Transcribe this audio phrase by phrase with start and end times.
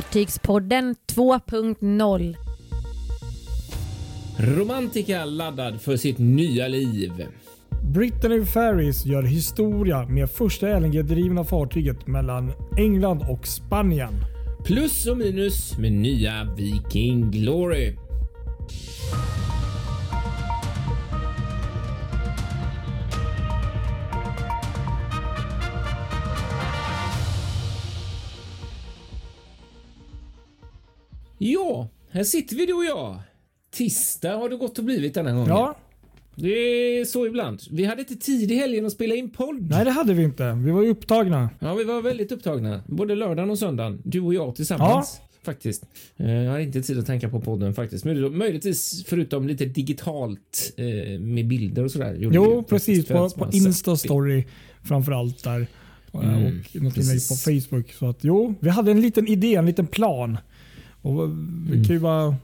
[0.00, 2.36] Fartygspodden 2.0
[4.38, 7.12] Romantika laddad för sitt nya liv.
[7.94, 14.12] Brittany Ferries gör historia med första LNG-drivna fartyget mellan England och Spanien.
[14.64, 17.96] Plus och minus med nya Viking Glory.
[31.42, 33.18] Ja, här sitter vi du och jag.
[33.74, 35.48] Tisdag har det gått och blivit denna gången.
[35.48, 35.76] Ja,
[36.36, 37.60] Det är så ibland.
[37.70, 39.70] Vi hade inte tid i helgen att spela in podd.
[39.70, 40.52] nej det hade vi inte.
[40.52, 41.50] Vi var ju upptagna.
[41.58, 42.82] Ja, vi var väldigt upptagna.
[42.86, 44.02] Både lördagen och söndagen.
[44.04, 45.20] Du och jag tillsammans.
[45.42, 45.84] Faktiskt.
[46.16, 48.04] Eh, Jag har inte tid att tänka på podden faktiskt.
[48.04, 52.16] Men möjligtvis förutom lite digitalt eh, med bilder och sådär.
[52.20, 53.06] Jo, precis.
[53.08, 54.44] På, på Insta-story
[54.84, 55.66] framförallt där.
[56.10, 57.34] Och- Mm, och något inlägg på.
[57.34, 57.92] Facebook.
[57.92, 60.38] Så att jo, vi hade en liten idé, en liten plan.
[61.02, 61.28] Och
[61.68, 61.84] vi Mm.
[61.84, 62.34] kan ju bara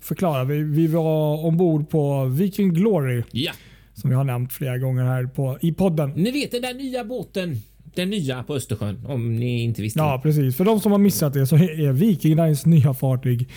[0.00, 0.44] förklara.
[0.44, 3.22] Vi, vi var ombord på Viking Glory.
[3.32, 3.52] Ja,
[3.94, 6.10] som vi har nämnt flera gånger här på, i podden.
[6.10, 7.56] ni vet den där nya båten.
[7.94, 9.98] Den nya på Östersjön om ni inte visste.
[10.00, 10.56] Ja, precis.
[10.56, 13.48] För de som har missat det så är Viking Lines nya fartyg.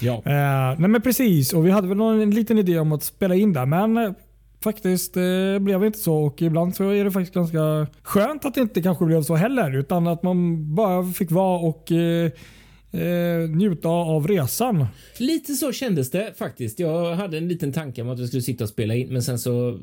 [0.00, 0.14] ja.
[0.14, 1.52] Eh, nej men precis.
[1.52, 3.66] Och vi hade väl någon, en liten idé om att spela in där.
[3.66, 4.12] Men eh,
[4.60, 5.22] faktiskt eh,
[5.60, 6.16] blev det inte så.
[6.16, 9.76] Och ibland så är det faktiskt ganska skönt att det inte kanske blev så heller.
[9.76, 12.30] Utan att man bara fick vara och eh,
[12.92, 14.86] eh, njuta av resan.
[15.18, 16.78] Lite så kändes det faktiskt.
[16.78, 19.38] Jag hade en liten tanke om att vi skulle sitta och spela in, men sen
[19.38, 19.78] så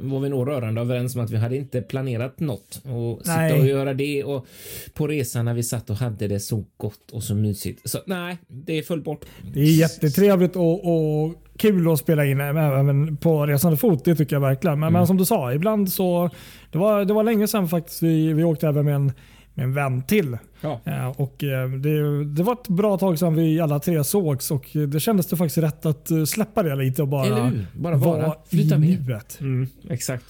[0.00, 3.60] var vi nog rörande överens om att vi hade inte planerat något och sitta Nej.
[3.60, 4.46] och göra det och
[4.94, 7.90] på resan när vi satt och hade det så gott och så mysigt.
[7.90, 9.24] Så nej, det föll bort.
[9.54, 14.04] Det är jättetrevligt och, och kul att spela in även på resande fot.
[14.04, 14.80] Det tycker jag verkligen.
[14.80, 16.30] Men, men som du sa, ibland så...
[16.72, 19.12] Det var, det var länge sedan faktiskt vi, vi åkte även med en,
[19.58, 20.38] med en vän till.
[20.60, 24.50] Ja, Ja, och eh, det, det var ett bra tag sedan vi alla tre sågs
[24.50, 27.52] och det kändes det faktiskt rätt att eh, släppa det lite och bara?
[27.76, 28.34] Bara vara.
[28.50, 29.06] Flytta i med.
[29.08, 29.40] nuet.
[29.40, 30.24] Mm, exakt.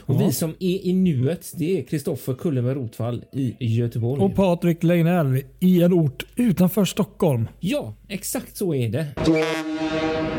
[0.00, 0.26] Och Ja.
[0.26, 4.22] vi som är i nuet, det är Kristoffer Kulleberg Rotvall i Göteborg.
[4.22, 7.48] Och Patrik Leinell i en ort utanför Stockholm.
[7.60, 9.06] Ja, exakt så är det.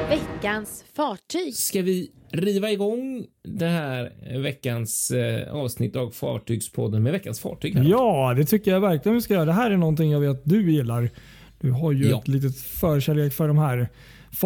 [0.10, 1.54] Veckans fartyg.
[1.56, 7.76] Ska vi riva igång det här veckans eh, avsnitt av Fartygspodden med veckans fartyg?
[7.76, 7.84] Här?
[7.84, 9.46] Ja, det tycker jag verkligen vi ska göra.
[9.46, 11.10] Det här är någonting jag vet du gillar.
[11.62, 12.20] Du har ju Ja.
[12.20, 13.90] ett litet förkärlek för de här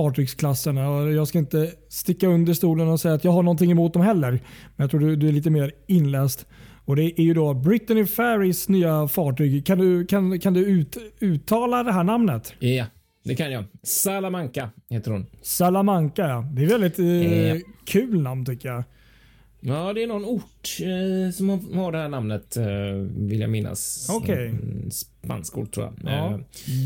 [0.04, 0.90] fartygsklasserna.
[0.90, 4.02] Och Jag ska inte sticka under stolen och säga att jag har någonting emot dem
[4.02, 4.32] heller.
[4.32, 6.46] Men jag tror du, du är lite mer inläst.
[6.86, 9.66] Och Det är ju då Brittany Ferries nya fartyg.
[9.66, 12.54] Kan du, kan, kan du ut, uttala det här namnet?
[12.60, 12.86] Ja,
[13.30, 13.64] det kan jag.
[13.84, 15.26] Salamanca heter hon.
[15.42, 16.28] Salamanca.
[16.28, 16.46] ja.
[16.54, 17.56] Det är väldigt eh, Ja.
[17.86, 18.84] kul namn tycker jag.
[19.62, 22.66] Ja, det är någon ort eh, som har, det här namnet, eh,
[23.18, 24.08] vill jag minnas.
[24.12, 24.48] Okej.
[24.48, 26.14] En Spansk ort tror jag.
[26.14, 26.34] Ja.
[26.34, 26.40] Eh,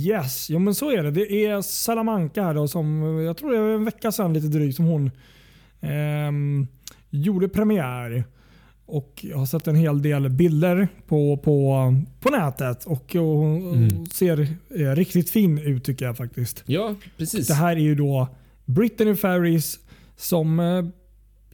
[0.07, 1.11] Yes, jo, men så är det.
[1.11, 4.75] Det är Salamanca här då som, jag tror det är en vecka sedan lite drygt
[4.75, 5.11] som hon
[5.81, 6.67] ehm,
[7.09, 8.23] gjorde premiär.
[8.85, 11.75] Och jag har sett en hel del bilder på, på,
[12.19, 14.05] på nätet och, hon Mm.
[14.05, 14.39] ser
[14.75, 16.63] eh, riktigt fin ut tycker jag faktiskt.
[16.65, 17.47] ja, precis.
[17.47, 18.27] Det här är ju då
[18.65, 19.79] Brittany Ferries
[20.15, 20.83] som eh,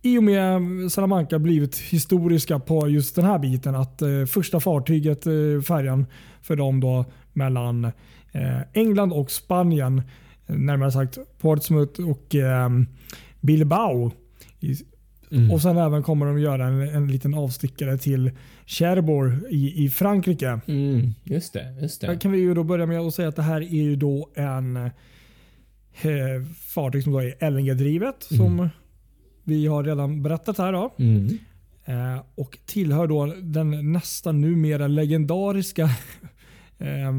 [0.01, 3.75] i och med Salamanca blivit historiska på just den här biten.
[3.75, 6.05] Att eh, första fartyget, eh, färjan
[6.41, 7.85] för dem då mellan
[8.31, 10.01] eh, England och Spanien,
[10.47, 12.35] eh, närmare sagt Portsmouth och
[13.41, 14.11] Bilbao.
[14.59, 14.75] I,
[15.31, 15.51] Mm.
[15.51, 18.31] Och sen även kommer de göra en, en liten avstickare till
[18.65, 20.59] Cherbourg i, i Frankrike.
[20.67, 22.17] Mm, just det, just det.
[22.17, 24.77] kan vi ju då börja med att säga att det här är ju då en
[24.77, 24.91] eh,
[26.59, 28.23] fartyg som då är LNG-drivet.
[28.23, 28.69] Som
[29.43, 30.71] vi har redan berättat här.
[30.71, 30.95] Då.
[30.99, 31.37] Mm.
[31.85, 35.83] Eh, och tillhör då den nästan numera legendariska
[36.77, 37.13] eh,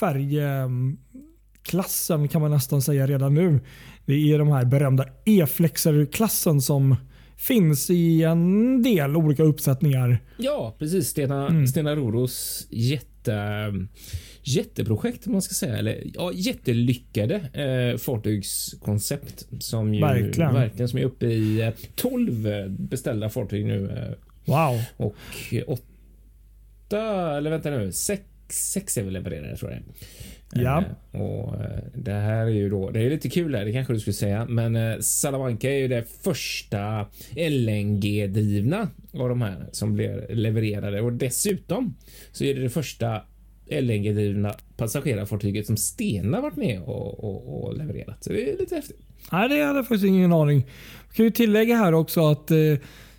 [0.00, 3.60] färgklassen kan man nästan säga redan nu.
[4.04, 6.96] Det är de här berömda E-flexer-klassen som
[7.36, 10.18] finns i en del olika uppsättningar.
[10.38, 11.08] Ja, precis.
[11.08, 11.66] Stena, Mm.
[11.66, 13.72] Stena Roros jätte,
[14.42, 15.76] jätteprojekt man ska säga.
[15.78, 20.54] Eller ja, jättelyckade eh, fartygskoncept som ju Verkligen.
[20.54, 23.90] verkligen som är uppe i eh, 12 eh, beställda fartyg nu.
[23.90, 24.14] Eh,
[24.48, 24.80] Wow.
[24.96, 25.14] och
[25.66, 29.82] åtta, eller vänta nu, sex, sex är väl levererade tror jag.
[30.62, 30.84] Ja.
[31.12, 33.92] Eh, och eh, det här är ju då, det är lite kul här, det kanske
[33.92, 37.06] du skulle säga, men eh, Salamanca är ju det första
[37.36, 41.96] LNG-drivna av de här som blir levererade och dessutom
[42.32, 43.22] så är det det första
[43.66, 48.24] LNG-drivna passagerarfartyget som Stena varit med och, och, och levererat.
[48.24, 49.00] Så det är lite häftigt.
[49.32, 50.66] Nej, det hade jag faktiskt ingen aning.
[51.08, 52.56] Jag kan ju tillägga här också att eh,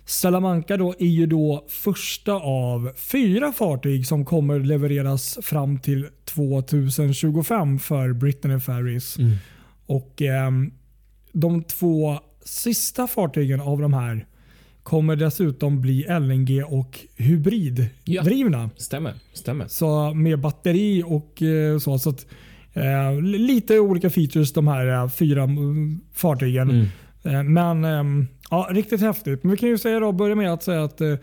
[0.08, 7.78] Salamanca då är ju då första av fyra fartyg som kommer levereras fram till 2025
[7.78, 9.16] för Brittany Ferries.
[9.86, 10.72] Och ehm,
[11.32, 14.26] De två sista fartygen av de här
[14.82, 18.70] kommer dessutom bli LNG och hybriddrivna.
[18.76, 19.66] Stämmer, stämmer.
[19.68, 21.98] Så med batteri och eh, så.
[21.98, 22.26] så att,
[22.72, 26.70] eh, lite olika features de här eh, fyra mm, fartygen.
[26.70, 26.86] Mm.
[27.22, 29.42] Eh, men ehm, ja, riktigt häftigt.
[29.44, 31.14] Men vi kan ju säga då, börja med att säga att eh,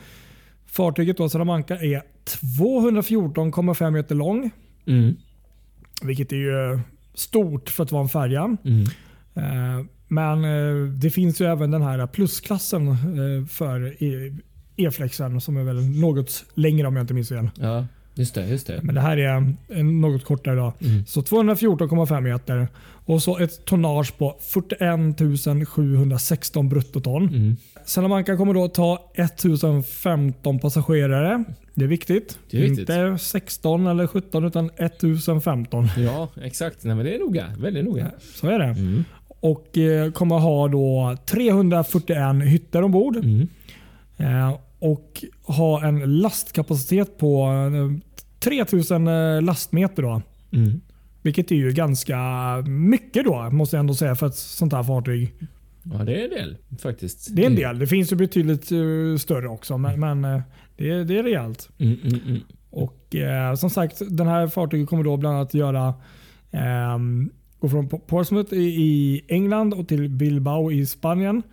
[0.65, 4.51] fartyget då, Salamanca är 214,5 meter lång.
[4.87, 5.15] Mm.
[6.03, 6.79] Vilket är ju eh,
[7.13, 8.57] stort för att vara en färja.
[8.63, 8.81] Mm.
[9.33, 14.37] Eh, Men eh, det finns ju även den här plusklassen eh, för E-
[14.77, 17.49] E-flexen som är väl något längre om jag inte minns fel.
[17.59, 17.85] Ja,
[18.15, 18.47] just det.
[18.47, 18.79] Just det.
[18.83, 20.55] Men det här är något kortare.
[20.55, 20.73] Då.
[20.81, 21.05] Mm.
[21.05, 22.67] Så 214,5 meter
[23.05, 27.29] och så ett tonnage på 41 716 bruttoton.
[27.29, 27.55] Mm.
[27.85, 31.43] Salamanca kommer då ta 1015 passagerare.
[31.73, 32.39] Det är viktigt.
[32.49, 32.79] Det är viktigt.
[32.79, 35.87] Inte 16 eller 17 utan 1015.
[35.97, 36.83] Ja, exakt.
[36.83, 37.45] Nej, men det är noga.
[37.57, 38.11] Väldigt noga.
[38.35, 38.65] Så är det.
[38.65, 39.03] Mm.
[39.39, 43.15] Och eh, kommer ha då 341 hytter ombord.
[43.15, 43.47] Mm.
[44.17, 50.03] Eh, och ha en lastkapacitet på eh, 3000 eh, lastmeter.
[50.03, 50.21] Då.
[50.51, 50.81] Mm.
[51.21, 52.17] Vilket är ju ganska
[52.67, 55.33] mycket då, måste jag ändå säga, för ett sånt här fartyg.
[55.93, 57.35] Ja, det är en del faktiskt.
[57.35, 57.79] Det är en del.
[57.79, 60.41] Det finns ju betydligt eh, större också, men, men eh,
[60.77, 61.69] det, är, det är rejält.
[61.77, 62.41] Mm, mm, mm.
[62.69, 65.93] Och eh, som sagt, den här fartyget kommer då bland annat göra
[66.51, 71.43] ehm, gå från Portsmouth i, i England och till Bilbao i Spanien.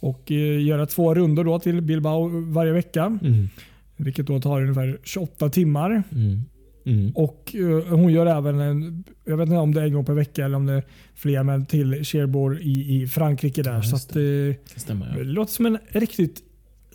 [0.00, 3.18] Och eh, göra två rundor då till Bilbao varje vecka.
[3.22, 3.48] Mm.
[3.96, 6.02] Vilket då tar ungefär 28 timmar.
[6.12, 6.40] Mm.
[6.86, 7.12] Mm.
[7.14, 10.14] Och eh, Hon gör även, en, jag vet inte om det är en gång per
[10.14, 10.82] vecka eller om det är
[11.14, 13.62] fler, men till Cherbourg i, i Frankrike.
[13.62, 13.72] där.
[13.74, 15.06] Ja, så att, eh, Det stämmer.
[15.12, 15.24] det Ja.
[15.24, 16.40] låter som en riktigt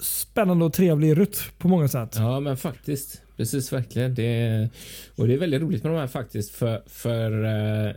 [0.01, 2.15] spännande och trevlig rutt på många sätt.
[2.17, 3.21] ja, men faktiskt.
[3.37, 4.15] Precis, verkligen.
[4.15, 4.69] Det,
[5.15, 7.91] och det är väldigt roligt med de här faktiskt för, för uh,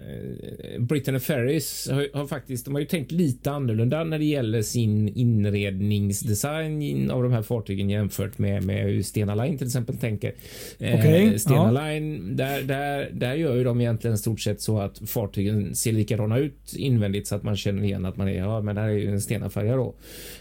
[0.81, 5.09] Britain Ferries har, har faktiskt, de har ju tänkt lite annorlunda när det gäller sin
[5.09, 10.35] inredningsdesign in- av de här fartygen jämfört med, med hur Stena Line till exempel tänker.
[10.79, 11.71] Eh, Okej, Stena ja.
[11.71, 16.39] Line, där, där, där gör ju de egentligen stort sett så att fartygen ser likadana
[16.39, 18.93] ut invändigt så att man känner igen att man är, ja men det här är
[18.93, 19.95] ju en Stena-färja då.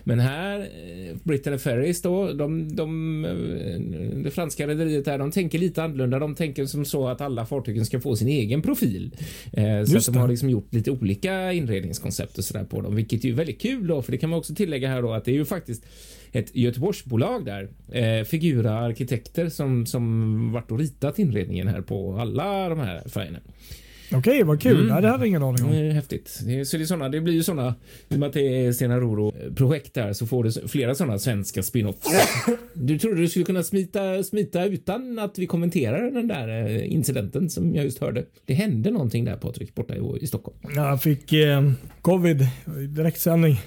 [0.04, 3.80] Men här, eh, Britain Ferries då, de, de, eh,
[4.24, 6.20] det franska rederiet här, de tänker lite annorlunda.
[6.20, 9.16] De tänker som så att alla fartygen ska få sin egen profil.
[9.54, 13.26] Eh, så att de har liksom gjort lite olika inredningskoncept och sådär på dem, vilket
[13.26, 15.36] är väldigt kul då, för det kan man också tillägga här då att det är
[15.36, 15.86] ju faktiskt
[16.32, 22.70] ett Göteborgsbolag där, eh, Figura Arkitekter som, som varit och ritat inredningen här på alla
[22.70, 23.40] de här färgerna.
[24.12, 24.76] Okej, vad kul.
[24.76, 24.88] Mm.
[24.88, 25.72] Nej, det hade jag ingen aning om.
[25.72, 26.40] Det är häftigt.
[26.46, 27.76] Det, är, så det, är såna, det blir ju såna,
[28.10, 31.62] i och med att det är Stena Roro-projekt där så får du flera såna svenska
[31.62, 32.08] spin-offs.
[32.74, 37.50] Du trodde du skulle kunna smita, smita utan att vi kommenterar den där eh, incidenten
[37.50, 38.26] som jag just hörde.
[38.46, 40.58] Det hände någonting där Patrik, borta i, i Stockholm.
[40.76, 41.72] Jag fick eh,
[42.02, 42.42] covid
[42.82, 43.60] i direktsändning.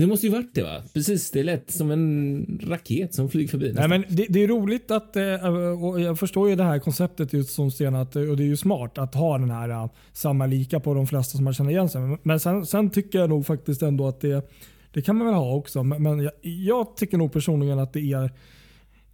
[0.00, 0.82] Det måste ju varit det va?
[0.94, 3.72] Precis, det lät som en raket som flyger förbi.
[3.72, 7.32] Nej, men det, det är roligt att, eh, och jag förstår ju det här konceptet
[7.32, 10.46] just som Sten, att, och det är ju smart att ha den här eh, samma
[10.46, 12.00] lika på de flesta som man känner igen sig.
[12.00, 14.50] Men- Men sen, sen tycker jag nog faktiskt ändå att det,
[14.92, 15.82] det kan man väl ha också.
[15.82, 18.30] Men, men jag, jag tycker nog personligen att det är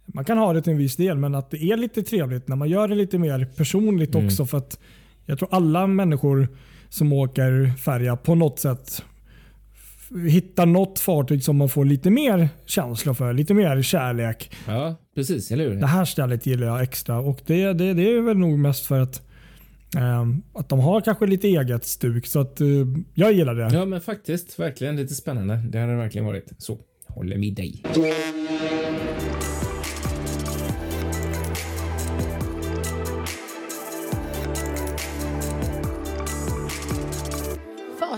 [0.05, 2.55] man kan ha det till en viss del, men att det är lite trevligt när
[2.55, 4.27] man gör det lite mer personligt Mm.
[4.27, 4.45] också.
[4.45, 4.79] För att
[5.25, 6.47] Jag tror alla människor
[6.89, 9.03] som åker färja på något sätt
[10.27, 14.55] hittar något fartyg som man får lite mer känsla för, lite mer kärlek.
[14.67, 15.75] Ja, precis, eller hur?
[15.75, 18.99] Det här stället gillar jag extra och det, det, det är väl nog mest för
[18.99, 19.21] att,
[19.97, 22.27] ehm, att de har kanske lite eget stuk.
[22.27, 22.67] Så att eh,
[23.13, 23.69] jag gillar det.
[23.73, 25.61] Ja, men faktiskt, verkligen lite spännande.
[25.69, 26.51] Det har det verkligen varit.
[26.57, 27.83] Så, håller med dig.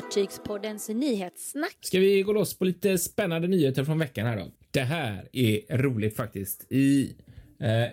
[0.07, 1.77] Fartygspoddens nyhetssnack.
[1.81, 4.45] Ska vi gå loss på lite spännande nyheter från veckan här då?
[4.71, 6.71] Det här är roligt faktiskt.
[6.71, 7.15] I
[7.59, 7.89] eh,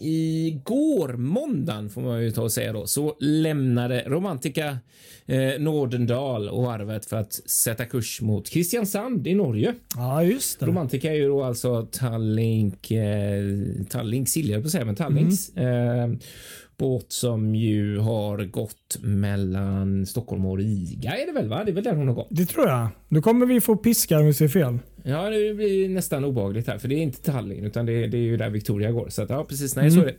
[0.00, 4.78] Igår, måndagen får man ju ta och säga då, så lämnade Romantica
[5.26, 9.74] eh, Nordendal och varvet för att sätta kurs mot Kristiansand i Norge.
[9.96, 10.66] Ja, just det.
[10.66, 13.44] Romantica är ju då alltså Tallink, eh,
[13.90, 16.08] Tallink Silja på att säga, men Tallinks eh,
[16.78, 21.48] båt som ju har gått mellan Stockholm och Riga är det väl?
[21.48, 21.64] va?
[21.64, 22.28] Det är väl där hon har gått?
[22.30, 22.88] Det tror jag.
[23.08, 24.78] Nu kommer vi få piska om vi ser fel.
[25.02, 28.22] Ja, det blir nästan obehagligt här, för det är inte Tallinn utan det, det är
[28.22, 29.08] ju där Victoria går.
[29.08, 29.76] Så att, ja, precis.
[29.76, 30.14] Nej, så är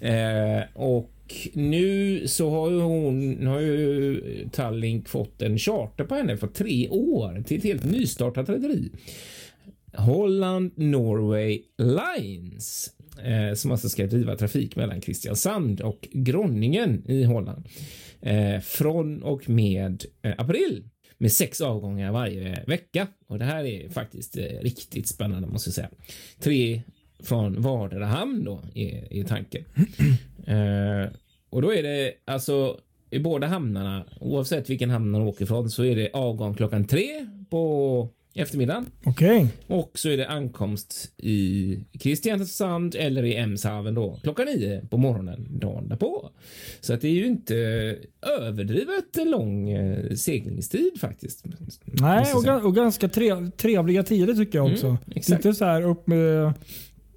[0.00, 0.08] det.
[0.08, 1.10] Eh, och
[1.52, 6.88] nu så har ju hon, har ju Tallink fått en charter på henne för tre
[6.88, 8.90] år till ett helt nystartat rederi.
[9.96, 12.90] Holland Norway Lines
[13.24, 17.68] eh, som alltså ska driva trafik mellan Kristiansand och Groningen i Holland
[18.20, 20.84] eh, från och med eh, april
[21.18, 23.06] med sex avgångar varje vecka.
[23.26, 25.90] Och det här är faktiskt eh, riktigt spännande måste jag säga.
[26.40, 26.82] Tre
[27.22, 29.64] från vardera hamn då är, är tanken.
[30.46, 31.12] Eh,
[31.50, 35.84] och då är det alltså i båda hamnarna, oavsett vilken hamn man åker från så
[35.84, 38.86] är det avgång klockan tre på eftermiddagen.
[39.04, 39.46] Okej.
[39.66, 45.58] Och så är det ankomst i Kristiansand eller i Emshaven då klockan nio på morgonen
[45.60, 46.30] dagen därpå.
[46.80, 47.54] Så att det är ju inte
[48.40, 51.44] överdrivet lång eh, seglingstid faktiskt.
[51.84, 54.86] Nej, och, ga- och ganska tre, trevliga tider tycker jag också.
[54.86, 55.44] Mm, exakt.
[55.44, 56.52] Inte så här upp med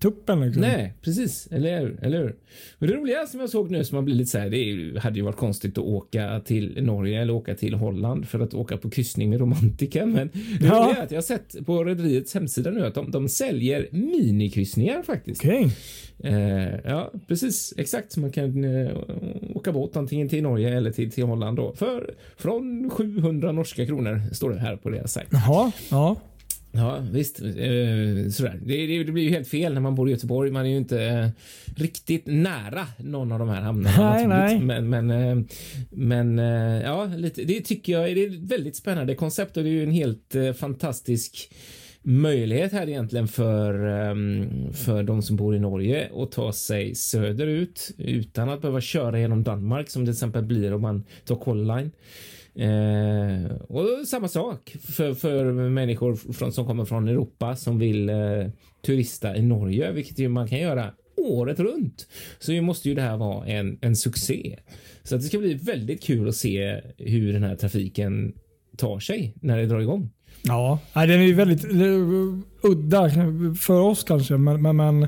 [0.03, 0.61] tuppen liksom.
[0.61, 1.47] Nej, precis.
[1.51, 1.99] Eller hur?
[2.01, 2.35] Eller hur?
[2.79, 5.15] Men det roliga som jag såg nu som har blivit så här, det är hade
[5.15, 8.89] ju varit konstigt att åka till Norge eller åka till Holland för att åka på
[8.89, 10.05] kryssning med romantika.
[10.05, 10.29] Men
[10.59, 10.73] det Ja.
[10.85, 15.03] roliga är att jag har sett på rederiets hemsida nu att de, de säljer minikryssningar
[15.03, 15.41] faktiskt.
[15.45, 15.71] Okej.
[16.23, 17.73] Eh, ja, precis.
[17.77, 18.11] Exakt.
[18.11, 18.91] Så man kan eh,
[19.55, 21.73] åka båt antingen till Norge eller till, till Holland då.
[21.75, 25.27] För från 700 norska kronor står det här på deras sajt.
[25.31, 25.71] Jaha.
[25.91, 26.15] Ja.
[26.75, 27.39] Ja, visst.
[27.41, 28.59] Eh, sådär.
[28.65, 30.51] Det, det, blir ju helt fel när man bor i Göteborg.
[30.51, 31.27] Man är ju inte eh,
[31.75, 34.13] riktigt nära någon av de här hamnarna.
[34.13, 34.59] Nej, nej.
[34.59, 35.45] Men, men, eh,
[35.89, 36.37] men
[36.81, 39.91] ja, lite, det tycker jag är ett väldigt spännande koncept och det är ju en
[39.91, 41.49] helt fantastisk
[42.03, 47.91] möjlighet här egentligen för, ehm, för de som bor i Norge att ta sig söderut
[47.97, 51.77] utan att behöva köra genom Danmark som det till exempel blir om man tar Color
[51.77, 51.91] Line.
[52.55, 58.15] Eh, och samma sak för, för människor från, som kommer från Europa som vill eh,
[58.85, 62.07] turista i Norge, vilket ju man kan göra året runt.
[62.39, 64.59] Så ju måste ju det här vara en, en succé.
[65.03, 68.33] Så att det ska bli väldigt kul att se hur den här trafiken
[68.77, 70.09] tar sig när det drar igång.
[70.43, 73.11] Ja, den är ju väldigt eh, udda
[73.59, 74.37] för oss kanske.
[74.37, 75.07] Men, men, men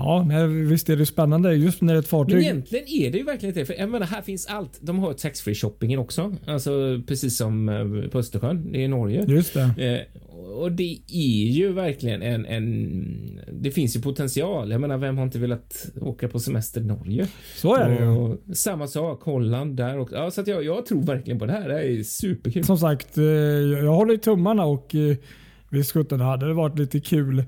[0.00, 2.34] ja, nej, visst är det spännande just när det är ett fartyg.
[2.34, 3.64] Men egentligen är det ju verkligen det.
[3.64, 4.78] För jag menar, här finns allt.
[4.80, 8.72] De har taxfree shoppingen också, alltså precis som eh, på Östersjön.
[8.72, 9.24] Det är i Norge.
[9.28, 9.62] Just det.
[9.62, 13.40] Eh, och det är ju verkligen en, en...
[13.52, 14.70] Det finns ju potential.
[14.70, 17.28] Jag menar, vem har inte velat åka på semester i Norge?
[17.56, 18.06] Så är det ju.
[18.06, 20.14] Och samma sak, Holland där också.
[20.16, 21.68] Ja, så att jag, jag tror verkligen på det här.
[21.68, 22.64] Det här är superkul.
[22.64, 25.16] Som sagt, eh, jag håller i tummarna och eh,
[25.68, 27.44] visst sjutton hade det varit lite kul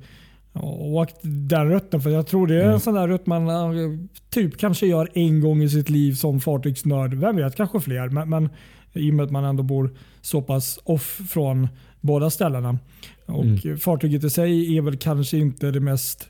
[0.53, 2.01] att åka den rutten.
[2.01, 3.99] För jag tror det är en sån där rutt man eh,
[4.31, 7.15] typ kanske gör en gång i sitt liv som fartygsnörd.
[7.15, 8.09] Vem vet, kanske fler.
[8.09, 8.49] Men, men
[8.93, 9.91] i och med att man ändå bor
[10.21, 11.69] så pass off från
[12.01, 12.79] båda ställena.
[13.27, 13.79] Och Mm.
[13.79, 16.29] fartyget i sig är väl kanske inte det mest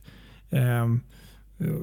[0.50, 1.00] ehm,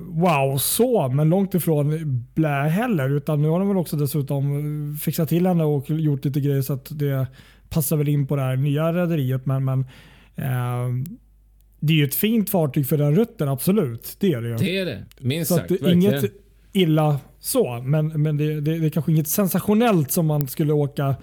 [0.08, 1.98] wow så, men långt ifrån
[2.34, 3.10] blä heller.
[3.10, 4.58] Utan nu har de väl också dessutom
[4.92, 7.28] eh, fixat till henne och gjort lite grejer så att det
[7.70, 9.46] passar väl in på det här nya rederiet.
[9.46, 9.86] Men, men
[10.36, 11.06] ehm,
[11.80, 14.16] det är ju ett fint fartyg för den rutten, absolut.
[14.20, 14.56] Det är det ju.
[14.56, 15.06] Det är det.
[15.20, 15.72] Minst så sagt.
[15.72, 16.24] att inget
[16.74, 21.16] illa så, men, men det, det, det är kanske inget sensationellt som man skulle åka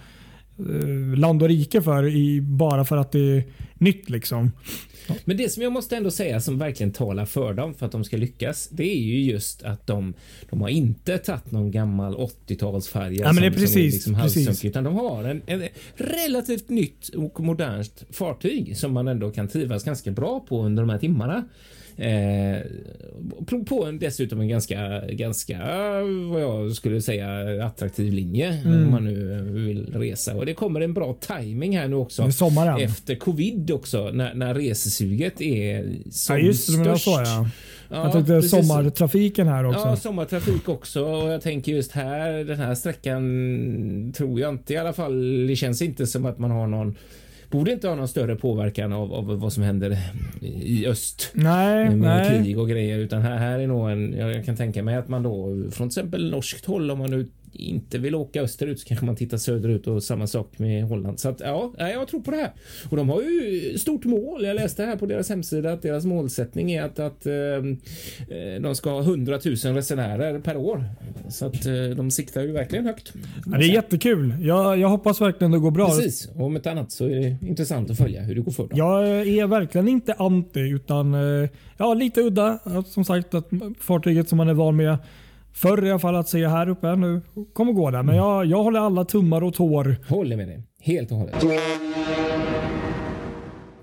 [1.17, 3.45] land och rike för i, bara för att det är
[3.75, 4.11] nytt.
[4.11, 4.53] liksom.
[5.25, 8.05] Men det som jag måste ändå säga som verkligen talar för dem för att de
[8.05, 8.69] ska lyckas.
[8.69, 10.15] Det är ju just att de,
[10.51, 14.23] de har inte tagit någon gammal 80-talsfärja Ja, men det är som, precis, som är
[14.23, 14.65] liksom precis.
[14.65, 19.85] utan de har en, en relativt nytt och modernt fartyg som man ändå kan trivas
[19.85, 21.49] ganska bra på under de här timmarna.
[21.99, 22.57] Eh,
[23.67, 27.29] på- en, dessutom en ganska, ganska eh, vad jag skulle säga
[27.67, 28.85] attraktiv linje Mm.
[28.85, 32.81] om man nu vill resa och det kommer en bra timing här nu också sommaren.
[32.81, 37.05] efter covid också när, när resesuget är som Ja, just störst.
[37.05, 37.49] så ja.
[37.91, 38.51] Ja, jag tänkte precis.
[38.51, 39.81] sommartrafiken här också.
[39.81, 44.77] Ja, sommartrafik också och jag tänker just här, den här sträckan tror jag inte i
[44.77, 45.47] alla fall.
[45.47, 46.95] Det känns inte som att man har någon
[47.51, 49.99] Borde inte ha någon större påverkan av, av vad som händer
[50.41, 52.45] i öst nej, med nej.
[52.45, 54.13] krig och grejer utan här, här är nog en.
[54.13, 57.27] Jag kan tänka mig att man då från till exempel norskt håll om man nu
[57.57, 61.21] inte vill åka österut så kanske man tittar söderut och samma sak med Holland.
[61.21, 62.53] Så att ja, jag tror på det här.
[62.91, 64.45] Och de har ju stort mål.
[64.45, 68.75] Jag läste här på deras hemsida att deras målsättning är att, att eh, eh, de
[68.75, 70.85] ska ha 100 000 resenärer per år.
[71.29, 73.13] Så att eh, de siktar ju verkligen högt.
[73.47, 74.35] Ja, det är jättekul.
[74.41, 75.87] Jag, jag hoppas verkligen det går bra.
[75.87, 78.63] Precis, och om ett annat så är det intressant att följa hur det går för
[78.63, 78.79] dem.
[78.79, 82.59] Jag är verkligen inte anti utan eh, ja, lite udda.
[82.87, 83.49] Som sagt att
[83.81, 84.99] fartyget som man är van med
[85.57, 87.21] förr i alla fall att se här uppe nu
[87.53, 88.03] kommer gå där.
[88.03, 89.97] Men jag, jag håller alla tummar och tår.
[90.09, 90.63] Håller med dig.
[90.81, 91.35] Helt och hållet.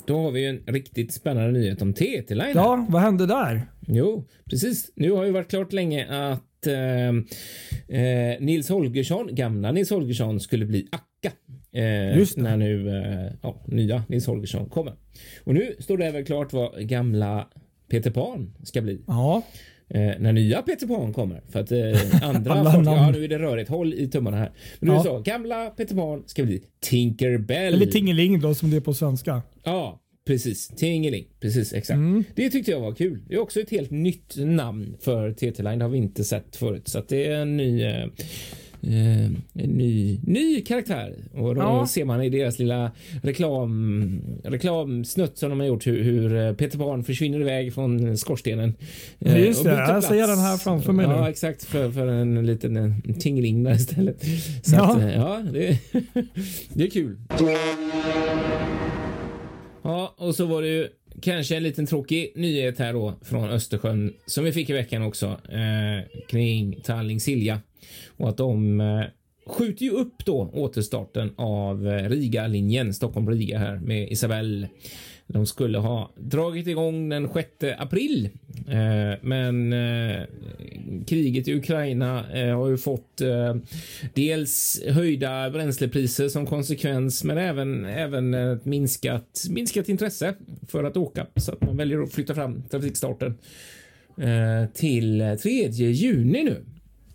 [0.06, 2.52] Då har vi en riktigt spännande nyhet om TT Line.
[2.56, 3.62] Ja, vad hände där?
[3.88, 4.92] Jo, precis.
[4.96, 10.66] Nu har ju varit klart länge att eh, eh, Nils Holgersson, gamla Nils Holgersson, skulle
[10.66, 11.36] bli Akka.
[11.72, 12.42] Eh, Just det.
[12.42, 14.94] när nu eh, ja, nya Nils Holgersson kommer.
[15.44, 17.48] Och nu står det väl klart vad gamla
[17.90, 19.02] Peter Pan ska bli.
[19.08, 19.42] Ja,
[20.00, 21.42] när nya Peter Pan kommer.
[21.50, 23.70] För att eh, andra folk, ja, nu är det rörigt.
[23.70, 24.52] Håll i tummarna här.
[24.80, 25.00] Men nu Ja.
[25.00, 25.20] är det så.
[25.20, 27.74] Gamla Peter Pan ska bli Tinkerbell.
[27.74, 29.42] eller Tingeling då som det är på svenska.
[29.64, 30.68] Ja, precis.
[30.68, 31.26] Tingeling.
[31.40, 31.96] Precis, exakt.
[31.98, 32.24] Mm.
[32.36, 33.20] Det tyckte jag var kul.
[33.28, 35.80] Det är också ett helt nytt namn för TT Line.
[35.80, 36.88] Det har vi inte sett förut.
[36.88, 38.06] Så att det är en ny, eh,
[38.84, 41.16] eh, en ny, ny karaktär.
[41.34, 41.88] Och då Ja.
[41.88, 42.92] ser man i deras lilla
[43.24, 48.74] reklam, reklamsnutt som de har gjort hur, hur eh, Peter Pan försvinner iväg från skorstenen.
[49.20, 51.30] eh, Just det, jag ser den här framför mig Ja, nu.
[51.30, 51.64] exakt.
[51.66, 54.24] För, för en liten eh, tingeling där istället.
[54.64, 54.92] Så Ja.
[54.96, 55.80] att, eh, ja, det,
[56.74, 57.18] det är kul.
[59.84, 60.88] Ja, och så var det ju
[61.22, 65.26] kanske en liten tråkig nyhet här då från Östersjön som vi fick i veckan också
[65.50, 67.60] eh, kring Tallinn Silja
[68.24, 69.04] och att de eh,
[69.46, 74.70] skjuter ju upp då återstarten av eh, Riga-linjen Stockholm-Riga här med Isabelle.
[75.28, 78.30] De skulle ha dragit igång den 6 april,
[78.68, 79.74] eh, men
[81.08, 82.26] kriget i Ukraina
[82.56, 83.22] har ju fått
[84.14, 90.36] dels höjda bränslepriser som konsekvens, men även även ett minskat minskat intresse
[90.68, 93.38] för att åka så att man väljer att flytta fram trafikstarten
[94.74, 96.64] till 3 juni nu.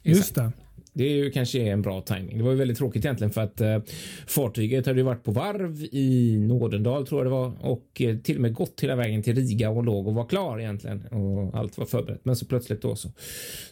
[0.02, 0.52] Just det.
[0.98, 2.38] Det är ju kanske en bra timing.
[2.38, 3.78] Det var ju väldigt tråkigt egentligen för att eh,
[4.26, 8.36] fartyget hade ju varit på varv i Nådendal tror jag det var och eh, till
[8.36, 11.78] och med gått hela vägen till Riga och låg och var klar egentligen och allt
[11.78, 12.24] var förberett.
[12.24, 13.08] Men så plötsligt då så,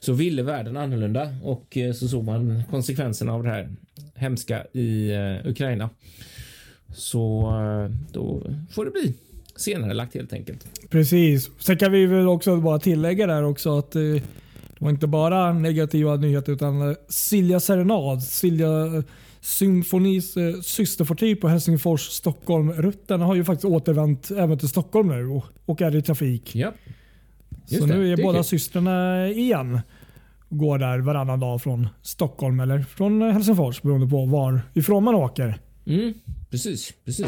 [0.00, 3.68] så ville världen annorlunda och eh, så såg man konsekvenserna av det här
[4.14, 5.90] hemska i eh, Ukraina.
[6.94, 9.14] Så eh, då får det bli
[9.56, 10.66] senare lagt helt enkelt.
[10.90, 11.50] Precis.
[11.58, 14.02] Sen kan vi väl också bara tillägga där också att eh,
[14.78, 19.02] det var inte bara negativa nyheter utan eh, Silja Serenad, Silja eh,
[19.40, 25.82] Symfonis eh, systerfartyg på Helsingfors-Stockholm-rutten har ju faktiskt återvänt även till Stockholm nu och, och
[25.82, 26.54] är i trafik.
[26.56, 26.72] Ja,
[27.68, 28.44] Just Så det, nu är båda kul.
[28.44, 29.80] systrarna igen.
[30.48, 35.58] Går där varannan dag från Stockholm eller från Helsingfors beroende på var ifrån man åker.
[35.86, 36.14] mm,
[36.50, 37.26] precis, precis.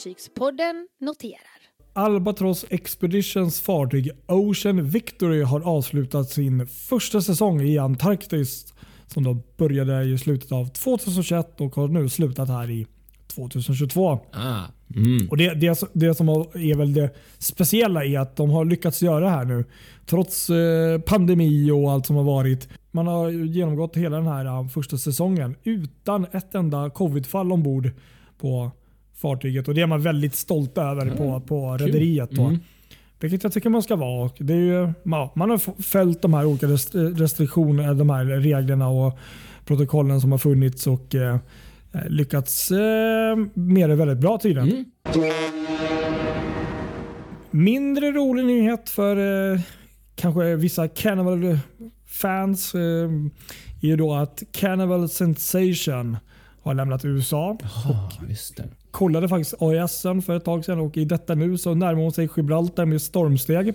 [0.00, 1.60] Fartygspodden noterar.
[1.92, 8.74] Albatross Expeditions fartyg Ocean Victory har avslutat sin första säsong i Antarktis
[9.06, 12.86] som då började i slutet av 2021 och har nu slutat här i
[13.34, 14.20] 2022.
[14.32, 14.64] Ah,
[14.96, 15.28] mm.
[15.30, 19.20] Och det, det, det som är väl det speciella är att de har lyckats göra
[19.20, 19.64] det här nu.
[20.06, 22.68] Trots eh, pandemi och allt som har varit.
[22.90, 27.90] Man har ju genomgått hela den här eh, första säsongen utan ett enda covidfall ombord
[28.38, 28.70] på
[29.20, 29.68] fartyget.
[29.68, 32.38] Och Det är man väldigt stolt över på, på rederiet.
[32.38, 32.58] Mm.
[33.20, 34.24] Vilket jag tycker man ska vara.
[34.24, 34.92] Och Det är ju,
[35.34, 39.18] man har följt de här olika rest- restriktionerna, de här reglerna och
[39.64, 41.36] protokollen som har funnits och eh,
[42.08, 44.68] lyckats eh, med det väldigt bra tydligen.
[44.68, 44.84] Mm.
[47.50, 49.16] Mindre rolig nyhet för
[49.52, 49.60] eh,
[50.14, 52.80] kanske vissa Carnival-fans eh,
[53.82, 56.16] är ju då att Carnival Sensation
[56.62, 57.58] har lämnat USA.
[57.62, 58.68] Ah, just det.
[58.90, 62.28] Kollade faktiskt AISen för ett tag sedan och i detta nu så närmar hon sig
[62.36, 63.74] Gibraltar med stormsteg.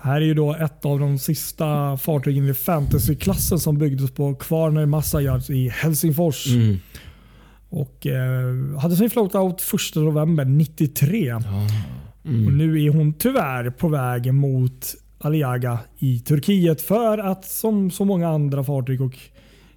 [0.00, 4.86] Här är ju då ett av de sista fartygen i fantasyklassen som byggdes på Kvarner
[4.86, 6.46] Massa Yards i Helsingfors.
[6.46, 6.78] Mm.
[7.68, 11.32] Och eh, hade sin floatout 1 november 93.
[11.32, 11.38] Ah.
[12.22, 12.58] Och Mm.
[12.58, 18.28] nu är hon tyvärr på väg mot Aliaga i Turkiet för att som så många
[18.28, 19.18] andra fartyg och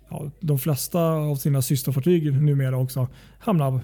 [0.09, 3.07] ja, de flesta av sina systerfartyg numera också
[3.39, 3.81] hamna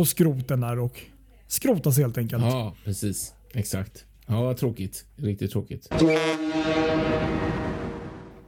[0.00, 1.00] på skroten där och
[1.46, 2.42] skrotas helt enkelt.
[2.44, 3.34] Ja, precis.
[3.54, 4.04] Exakt.
[4.26, 5.04] Ja, tråkigt.
[5.16, 5.88] Riktigt tråkigt.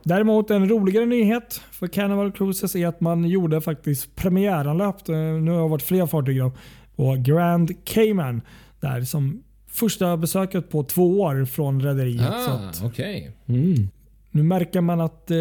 [0.02, 5.08] Däremot en roligare nyhet för Carnival Cruises är att man gjorde faktiskt premiäranlöp.
[5.08, 6.52] eh, Nu har det varit fler fartyg då,
[6.96, 8.40] på Grand Cayman.
[8.80, 12.32] Där som första besöket på två år från rederiet.
[12.48, 13.30] Ah, okej.
[13.46, 13.88] Mm.
[14.30, 15.36] Nu märker man att eh,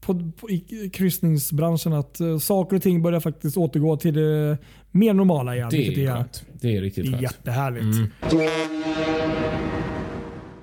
[0.00, 4.58] på, på, i kryssningsbranschen att eh, saker och ting börjar faktiskt återgå till det
[4.90, 5.68] mer normala igen.
[5.70, 6.24] Det är är.
[6.60, 7.22] Det är riktigt skönt.
[7.22, 7.84] jättehärligt.
[7.84, 8.10] Mm.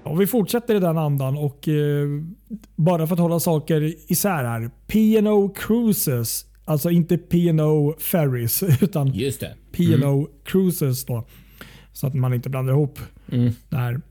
[0.04, 2.08] Och vi fortsätter i den andan och eh,
[2.76, 4.69] bara för att hålla saker isär här.
[4.88, 9.56] P&O Cruises, alltså inte P&O Ferries utan Just det.
[9.71, 11.28] P&O Cruises då.
[11.93, 13.00] Så att man inte blandar ihop
[13.32, 13.54] Mm.
[13.69, 14.02] det här.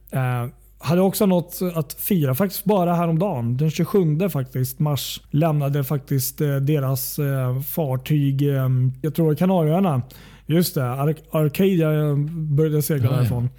[0.85, 3.57] Hade också något att fira faktiskt bara häromdagen.
[3.57, 8.69] Den 27 faktiskt mars lämnade faktiskt eh, deras eh, fartyg, eh,
[9.01, 10.01] jag tror Kanarieöarna.
[10.45, 11.89] Just det, Ar- Arcadia
[12.29, 13.17] började segla Ja, ja.
[13.17, 13.49] därifrån.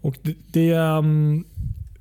[0.00, 1.44] Och det, det um,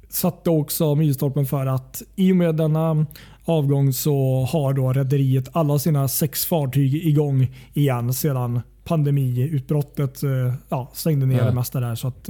[0.09, 3.05] satte också milstolpen för att i och med denna
[3.45, 10.21] avgång så har då rederiet alla sina sex fartyg igång igen sedan pandemiutbrottet
[10.69, 11.45] ja, stängde ner Ja.
[11.45, 11.95] det mesta där.
[11.95, 12.29] Så att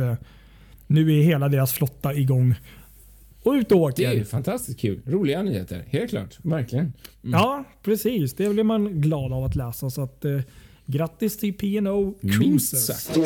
[0.94, 2.56] nu är hela deras flotta igång
[3.44, 4.30] och ute och Det är ju åker.
[4.30, 5.02] fantastiskt kul.
[5.06, 5.84] Roliga nyheter.
[5.90, 6.38] Helt klart.
[6.42, 6.94] Verkligen.
[7.22, 8.34] Ja, precis.
[8.34, 9.90] Det blir man glad av att läsa.
[9.90, 10.42] Så att, uh,
[10.86, 12.86] grattis till P&O Minst Cruises.
[12.86, 13.18] sagt.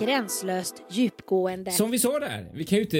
[0.00, 1.70] Gränslöst djupgående.
[1.70, 2.98] Som vi sa där, vi kan ju inte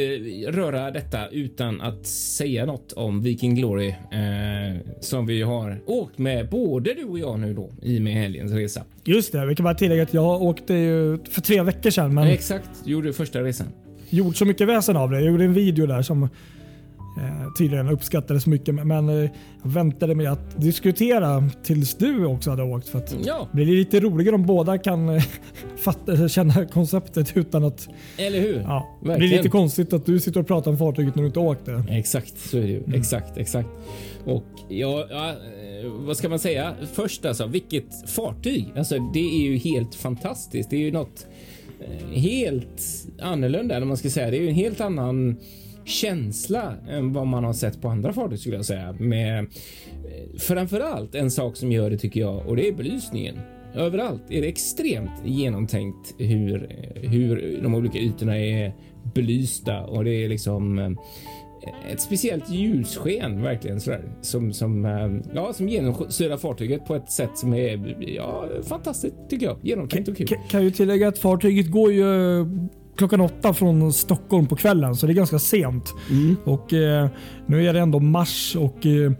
[0.51, 6.49] röra detta utan att säga något om Viking Glory eh, som vi har åkt med
[6.49, 8.83] både du och jag nu då i och med helgens resa.
[9.05, 12.27] Just det, vi kan bara tillägga att jag åkte ju för tre veckor sedan men
[12.29, 13.67] Exakt, gjorde första resan.
[14.11, 15.17] gjort så mycket väsen av det.
[15.21, 16.29] Jag gjorde en video där som
[17.19, 19.31] eh, tydligen uppskattades mycket men eh,
[19.63, 22.89] jag väntade med att diskutera tills du också hade åkt.
[22.89, 25.23] För att Ja, det blir lite roligare om båda kan eh,
[25.77, 27.89] fatta, känna konceptet utan att...
[28.17, 28.61] eller hur?
[28.61, 29.37] Ja, det blir Verkligen.
[29.37, 31.85] lite konstigt att du sitter och pratar om fartyget när du inte åkte.
[31.91, 32.83] Exakt, så är det ju.
[32.95, 33.69] Exakt, exakt.
[34.25, 35.35] Och ja, ja,
[35.85, 36.75] vad ska man säga?
[36.93, 38.73] Först alltså, vilket fartyg?
[38.77, 40.71] Alltså, det är ju helt fantastiskt.
[40.71, 41.27] Det är ju något
[42.13, 44.31] helt annorlunda, eller man ska säga.
[44.31, 45.37] Det är ju en helt annan
[45.89, 48.93] känsla än vad man har sett på andra fartyg skulle jag säga.
[48.99, 53.39] Med eh, framförallt en sak som gör det tycker jag och det är belysningen.
[53.75, 58.75] Överallt är det extremt genomtänkt hur, hur de olika ytorna är
[59.15, 60.91] belysta och det är liksom eh,
[61.93, 67.31] ett speciellt ljussken verkligen sådär som som eh, ja, som genomsyrar fartyget på ett sätt
[67.35, 69.57] som är ja, fantastiskt tycker jag.
[69.63, 70.27] Genomtänkt och kul.
[70.29, 72.47] K- kan ju tillägga att fartyget går ju eh,
[72.99, 75.95] klockan åtta från Stockholm på kvällen så det är ganska sent.
[76.11, 76.37] Mm.
[76.45, 77.09] Och eh,
[77.47, 79.13] Nu är det ändå mars och eh,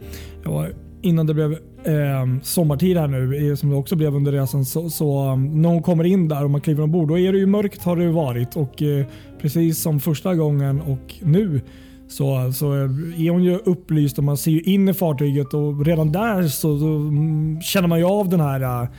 [0.43, 0.67] ja,
[1.01, 1.51] innan det blev
[1.83, 5.69] eh, sommartid här nu, eh, som det också blev under resan, så, så um, när
[5.69, 8.11] hon kommer in där och man kliver ombord, då är det ju mörkt har det
[8.11, 8.55] varit.
[8.55, 9.05] Och eh,
[9.41, 11.61] Precis som första gången och nu
[12.07, 16.11] så, så är hon ju upplyst och man ser ju in i fartyget och redan
[16.11, 18.89] där så, så mm, känner man ju av den här eh,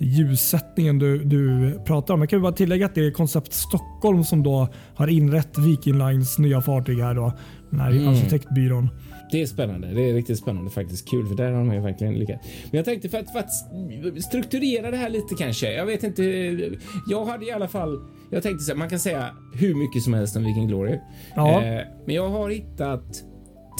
[0.00, 2.20] ljussättningen du, du pratar om.
[2.20, 6.38] Jag kan bara tillägga att det är Koncept Stockholm som då har inrett Viking Lines
[6.38, 7.32] nya fartyg här då.
[7.70, 8.08] Den här Mm.
[8.08, 8.88] arkitektbyrån.
[9.32, 9.88] Det är spännande.
[9.94, 11.08] Det är riktigt spännande faktiskt.
[11.10, 12.46] Kul för där har de ju verkligen lyckats.
[12.70, 15.72] Men jag tänkte för att, för att strukturera det här lite kanske.
[15.72, 16.22] Jag vet inte.
[17.08, 17.98] Jag hade i alla fall.
[18.30, 20.98] Jag tänkte så här, man kan säga hur mycket som helst om Viking Glory.
[21.36, 21.62] Ja.
[21.64, 23.24] Eh, men jag har hittat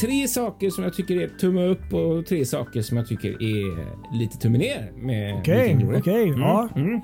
[0.00, 3.86] tre saker som jag tycker är tumme upp och tre saker som jag tycker är
[4.18, 4.92] lite tumme ner
[5.38, 5.98] Okej, Viking Glory.
[6.00, 6.28] okej.
[6.28, 6.68] Mm, ja.
[6.76, 7.00] mm.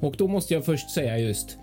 [0.00, 1.58] Och då måste jag först säga just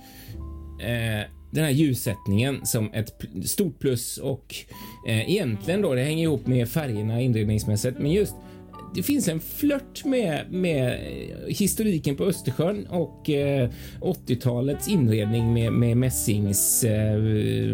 [0.81, 4.55] eh, den här ljussättningen som ett stort plus och
[5.07, 8.35] eh, egentligen då det hänger ihop med färgerna inredningsmässigt men just
[8.95, 10.99] det finns en flört med, med
[11.47, 13.69] historiken på Östersjön och eh,
[14.01, 17.17] 80-talets inredning med, med mässings, eh,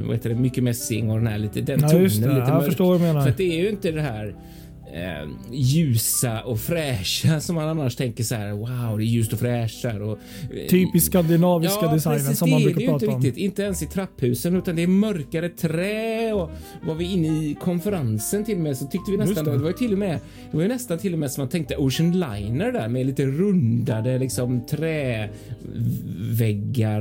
[0.06, 2.66] vad heter det, mycket mässing och den här lite, den Ja, tonen lite Jag mörk.
[2.66, 3.22] förstår vad du menar.
[3.22, 4.36] För det är ju inte det här
[4.94, 8.52] eh, ljusa och fräscha som man annars tänker så här.
[8.52, 12.64] Wow, det är ljust och fräscht och eh, Typisk skandinaviska designen precis, som man det
[12.64, 13.22] är brukar det ju inte prata om.
[13.24, 13.44] riktigt.
[13.44, 16.52] Inte ens i trapphusen utan det är mörkare trä och
[16.84, 19.52] var vi inne i konferensen till och med så tyckte vi nästan det.
[19.52, 19.58] det.
[19.58, 20.20] var ju till och med
[20.52, 23.26] det var ju nästan till och med som man tänkte Ocean Liner där med lite
[23.26, 25.30] rundade liksom träväggar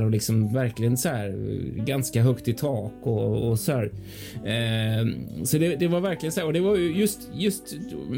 [0.01, 1.35] och liksom verkligen så här
[1.85, 3.91] ganska högt i tak och, och så här.
[4.35, 5.05] Eh,
[5.43, 7.75] så det, det var verkligen så här och det var ju just just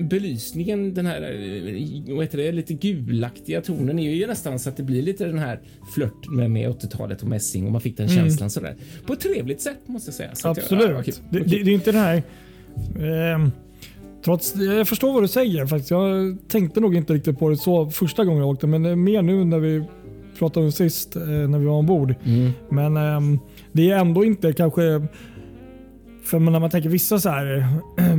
[0.10, 4.78] belysningen den här eh, vad heter det lite gulaktiga tonen är ju nästan så att
[4.78, 5.60] det blir lite den här
[5.94, 8.18] flört med, med 80-talet och mässing och man fick den Mm.
[8.24, 10.30] känslan så där på ett trevligt sätt måste jag säga.
[10.36, 10.90] Så att jag- Absolut.
[10.90, 12.24] ja, okej, det, det, det är inte det här...
[13.36, 13.52] ehm,
[14.26, 15.92] trots, jag förstår vad du säger faktiskt.
[15.92, 19.44] Jag tänkte nog inte riktigt på det så första gången jag åkte, men mer nu
[19.46, 19.84] när vi
[20.40, 22.16] pratade om sist eh, när vi var ombord.
[22.26, 22.52] Mm.
[22.70, 23.40] Men ehm,
[23.72, 25.08] det är ändå inte kanske...
[26.24, 27.66] För när man tänker vissa så här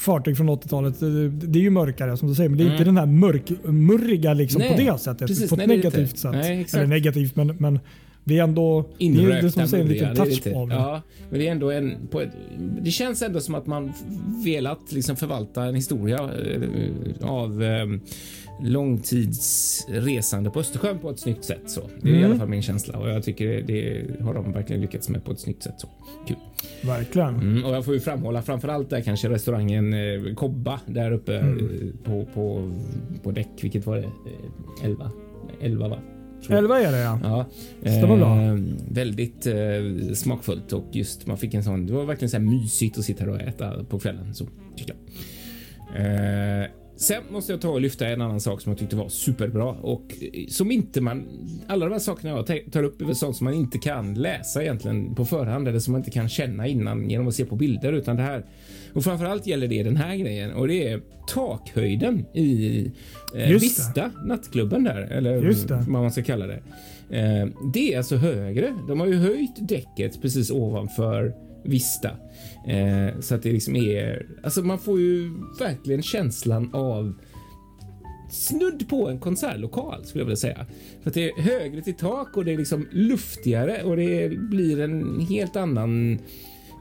[0.00, 1.00] fartyg från 80-talet,
[1.50, 2.74] det, är ju mörkare som du säger, men det är Mm.
[2.74, 5.26] inte den här mörk, murriga liksom Nej, på det sättet.
[5.28, 5.48] precis.
[5.50, 6.30] på ett Nej, är negativt sätt.
[6.32, 6.66] Nej.
[6.74, 7.78] Eller negativt, men, men
[8.24, 10.56] det är ändå det är Inrökta det som säger en liten det är touch lite-
[10.56, 10.74] av det.
[10.74, 11.94] Ja, men det är ändå en...
[12.10, 12.30] På ett,
[12.82, 13.92] det känns ändå som att man
[14.44, 17.86] velat liksom förvalta en historia eh, av eh,
[18.62, 21.62] långtidsresande på Östersjön på ett snyggt sätt.
[21.66, 21.80] Så.
[22.02, 22.30] Det är i Mm.
[22.30, 25.32] alla fall min känsla och jag tycker det, det har de verkligen lyckats med på
[25.32, 25.74] ett snyggt sätt.
[25.78, 25.88] Så.
[26.28, 26.36] Kul.
[26.84, 27.34] Verkligen.
[27.34, 31.58] Mm, och jag får ju framhålla framförallt där kanske restaurangen eh, Kobba där uppe Mm.
[31.58, 32.72] eh, på, på,
[33.22, 33.48] på däck.
[33.60, 34.02] Vilket var det?
[34.02, 35.10] Eh, 11?
[35.60, 35.98] 11 va?
[36.46, 36.58] tror jag.
[36.58, 37.18] 11 är det ja.
[37.22, 37.46] Ja,
[37.90, 38.58] Stämmer bra.
[38.94, 41.86] väldigt eh, smakfullt och just man fick en sån.
[41.86, 44.34] Det var verkligen så här mysigt att sitta här och äta på kvällen.
[44.34, 44.46] Så
[44.76, 45.00] tycker jag.
[46.60, 46.66] Eh,
[47.00, 50.02] sen måste jag ta och lyfta en annan sak som jag tyckte var superbra och
[50.20, 51.28] eh, som inte man.
[51.66, 54.62] Alla de här sakerna jag tar- upp är väl sånt som man inte kan läsa
[54.62, 57.92] egentligen på förhand eller som man inte kan känna innan genom att se på bilder
[57.92, 58.44] utan det här.
[58.94, 62.86] Och framförallt gäller det den här grejen och det är takhöjden i
[63.36, 63.48] eh.
[63.48, 65.40] Vista nattklubben där eller
[65.90, 66.62] vad man ska kalla det.
[67.10, 68.74] Eh, det är alltså högre.
[68.88, 72.10] De har ju höjt däcket precis ovanför Vista.
[72.66, 74.26] Eh, så att det liksom är...
[74.42, 77.14] Alltså man får ju verkligen känslan av
[78.30, 80.66] snudd på en konsertlokal skulle jag vilja säga.
[81.02, 84.80] För att det är högre till tak och det är liksom luftigare och det blir
[84.80, 86.18] en helt annan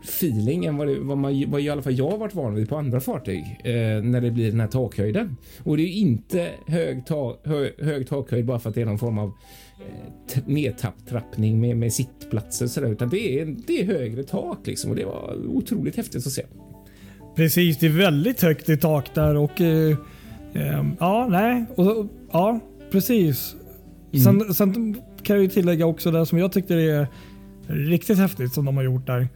[0.04, 2.70] feeling än vad, det, vad, man, vad i alla fall jag har varit van vid
[2.70, 5.38] på andra fartyg eh, när det blir den här takhöjden.
[5.64, 9.00] Och det är inte hög, ta, hö, hög takhöjd bara för att det är någon
[9.00, 9.34] form av
[10.46, 14.96] nedtrappning med, med sittplatser och sådär, utan det är, det är högre tak liksom och
[14.96, 16.46] det var otroligt häftigt att se.
[17.36, 19.98] Precis, det är väldigt högt i tak där och eh,
[20.54, 21.66] eh, ja, nej.
[21.76, 22.60] Och, ja,
[22.92, 23.56] precis.
[24.24, 27.08] Sen, sen kan jag ju tillägga också det som jag tyckte är
[27.68, 29.28] riktigt häftigt som de har gjort där.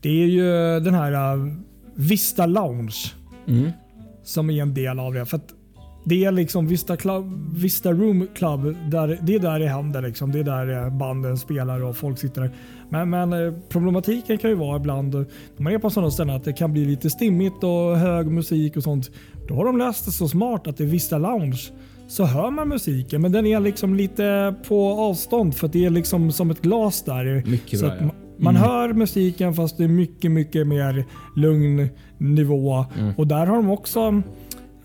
[0.00, 0.44] Det är ju
[0.80, 1.46] den här eh,
[1.94, 2.96] Vista Lounge
[3.46, 3.70] Mm.
[4.22, 5.26] som är en del av det.
[5.26, 5.54] För att
[6.04, 8.76] det är liksom Vista, Club, Vista Room Club.
[8.90, 10.02] Där, det är där det händer.
[10.02, 10.32] Liksom.
[10.32, 12.50] Det är där eh, banden spelar och folk sitter där.
[12.88, 16.44] Men, men eh, problematiken kan ju vara ibland när man är på sådana ställen att
[16.44, 19.10] det kan bli lite stimmigt och hög musik och sånt.
[19.48, 21.72] Då har de löst det så smart att är Vista Lounge
[22.08, 25.90] så hör man musiken men den är liksom lite på avstånd för att det är
[25.90, 27.42] liksom som ett glas där.
[27.46, 28.06] Mycket så bra, ja.
[28.06, 31.04] ma- Man hör musiken fast det är mycket, mycket mer
[31.36, 32.84] lugn nivå.
[32.98, 33.14] Mm.
[33.16, 34.22] Och där har de också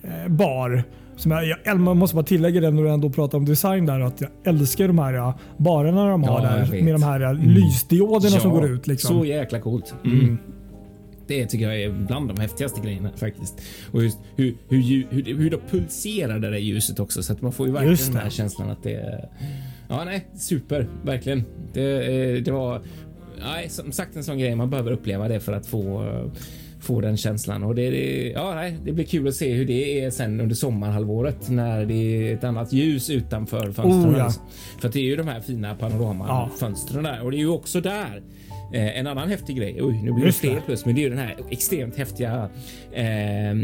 [0.03, 0.83] eh, bar.
[1.15, 3.99] Som jag, jag, måste bara tillägga det när du ändå pratar om design där.
[3.99, 6.81] Att jag älskar de här barerna de har Ja, där.
[6.83, 7.49] Med de här mm.
[7.49, 8.87] lysdioderna som Ja, går ut.
[8.87, 9.19] Liksom.
[9.19, 9.93] Så jäkla coolt.
[10.05, 10.37] Mm.
[11.27, 13.61] Det tycker jag är bland de häftigaste grejerna faktiskt.
[13.91, 17.51] Och just hur, hur, hur, hur det pulserar det där ljuset också så att man
[17.51, 19.29] får ju verkligen Just den här känslan att det är...
[19.89, 21.43] Ja, nej, super, verkligen.
[21.73, 22.81] Det, eh, det var...
[23.39, 26.05] Nej, som sagt en sån grej man behöver uppleva det för att få
[26.85, 29.99] få den känslan och det, det, ja, nej, det blir kul att se hur det
[30.03, 31.93] är sen under sommarhalvåret när det
[32.29, 34.15] är ett annat ljus utanför fönstren.
[34.15, 34.31] Oh, ja.
[34.81, 35.75] För det är ju de här fina Ja.
[35.89, 38.21] panoramafönstren där och det är ju också där
[38.75, 41.09] Eh, en annan häftig grej, oj nu blir det fler plus, men det är ju
[41.09, 42.49] den här extremt häftiga,
[42.93, 43.55] eh, eh,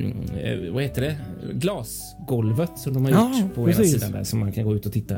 [0.71, 1.15] vad heter det,
[1.53, 3.93] glasgolvet som de har Ja, gjort på ena precis.
[3.93, 5.15] sidan där som man kan gå ut och titta.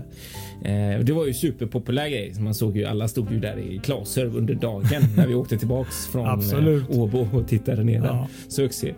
[0.66, 2.34] Eh, det var ju superpopulär grej.
[2.40, 6.08] Man såg ju alla stod ju där i klasser under dagen när vi åkte tillbaks
[6.08, 8.08] från eh, Åbo och tittade ner där.
[8.08, 8.28] Ja.
[8.48, 8.94] Succé.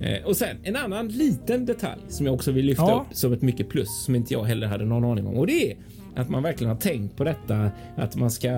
[0.00, 3.06] Eh, och sen en annan liten detalj som jag också vill lyfta Ja.
[3.10, 5.70] upp som ett mycket plus som inte jag heller hade någon aning om och det
[5.72, 5.76] är
[6.16, 8.48] att man verkligen har tänkt på detta att man ska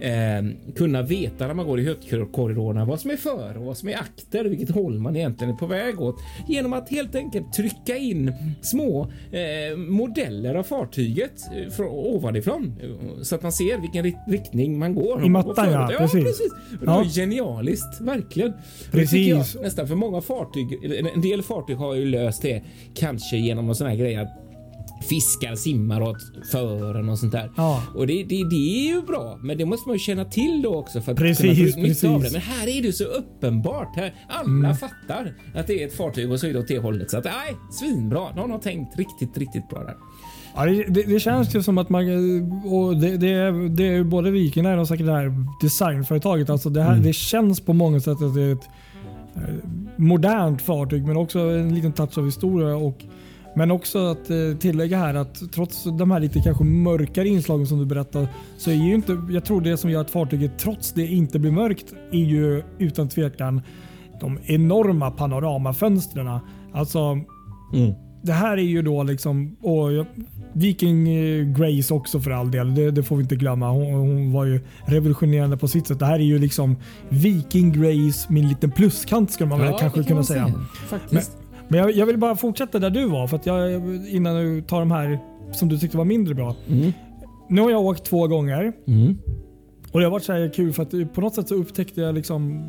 [0.00, 0.44] eh,
[0.76, 3.96] kunna veta när man går i högkorridorerna vad som är för och vad som är
[3.96, 6.16] akter, vilket håll man egentligen är på väg åt
[6.48, 12.74] genom att helt enkelt trycka in små eh, modeller av fartyget eh, från, ovanifrån
[13.22, 15.26] så att man ser vilken ri- riktning man går.
[15.26, 16.40] I mattan, ja, ja, precis.
[16.86, 17.04] Ja.
[17.04, 18.52] genialiskt, verkligen.
[18.90, 19.54] Precis.
[19.54, 20.78] Jag, nästan för många fartyg,
[21.14, 22.62] en del fartyg har ju löst det
[22.94, 24.45] kanske genom någon sån här grej att
[25.08, 26.16] fiskar simmar åt
[26.52, 27.50] fören och sånt där.
[27.56, 27.82] Ja.
[27.94, 30.74] Och det, det, det är ju bra, men det måste man ju känna till då
[30.74, 32.18] också för att Precis, kunna nytta av det.
[32.20, 32.32] precis.
[32.32, 33.96] Men här är det så uppenbart.
[33.96, 34.76] Här, alla Mm.
[34.76, 37.10] fattar att det är ett fartyg och så är det åt det hållet.
[37.10, 38.34] Så att nej, svinbra.
[38.36, 39.94] Någon har tänkt riktigt, riktigt bra där.
[40.56, 42.04] Ja, det, det, det känns ju som att man...
[42.64, 46.50] Och det, det, är, det är både Viking och säkert det här designföretaget.
[46.50, 47.02] Alltså det, här, Mm.
[47.04, 48.68] det känns på många sätt att det är ett
[49.36, 49.42] eh,
[49.96, 52.76] modernt fartyg men också en liten touch av historia.
[52.76, 53.04] Och,
[53.56, 57.78] men också att eh, tillägga här att trots de här lite kanske mörkare inslagen som
[57.78, 59.22] du berättar så är ju inte...
[59.30, 63.08] Jag tror det som gör att fartyget trots det inte blir mörkt är ju utan
[63.08, 63.60] tvekan
[64.20, 66.40] de enorma panoramafönstren.
[66.72, 67.16] Alltså
[68.22, 70.06] det här är ju då liksom, och
[70.52, 73.70] Viking eh, Grace också för all del, det, det får vi inte glömma.
[73.70, 75.98] Hon, hon var ju revolutionerande på sitt sätt.
[75.98, 76.76] Det här är ju liksom
[77.08, 80.24] Viking Grace med en liten pluskant skulle man väl Ja, kanske det kan kunna man
[80.24, 80.52] säga.
[80.88, 81.45] Faktiskt.
[81.68, 83.72] Men jag, jag vill bara fortsätta där du var för att jag,
[84.08, 85.18] innan du tar de här
[85.52, 86.56] som du tyckte var mindre bra.
[86.70, 86.92] Mm.
[87.48, 89.18] Nu har jag åkt två gånger Mm.
[89.92, 92.14] och det har varit så här kul för att på något sätt så upptäckte jag
[92.14, 92.64] liksom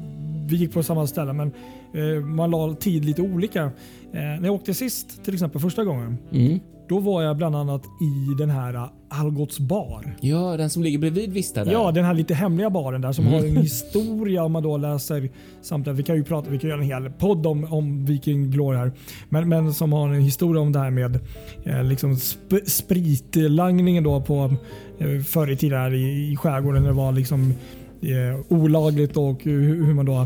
[0.49, 1.51] vi gick på samma ställe men
[1.93, 3.63] eh, man la tid lite olika.
[3.63, 3.69] Eh,
[4.11, 6.59] när jag åkte sist till exempel första gången Mm.
[6.89, 10.15] Då var jag bland annat i den här uh, Algots bar.
[10.21, 11.71] Ja, den som ligger bredvid Vista där.
[11.71, 13.39] Ja, den här lite hemliga baren där som Mm.
[13.39, 15.29] har en historia om man då läser
[15.61, 15.99] samtidigt.
[15.99, 18.91] Vi kan ju prata, vi kan göra en hel podd om, om Viking Glory här.
[19.29, 21.19] Men, men som har en historia om det här med
[21.63, 24.53] eh, liksom sp spritlangningen då på
[24.99, 26.81] eh, förr i tiden här i, i skärgården.
[26.81, 27.53] när Det var liksom
[28.01, 30.19] eh, olagligt och hur, hur man då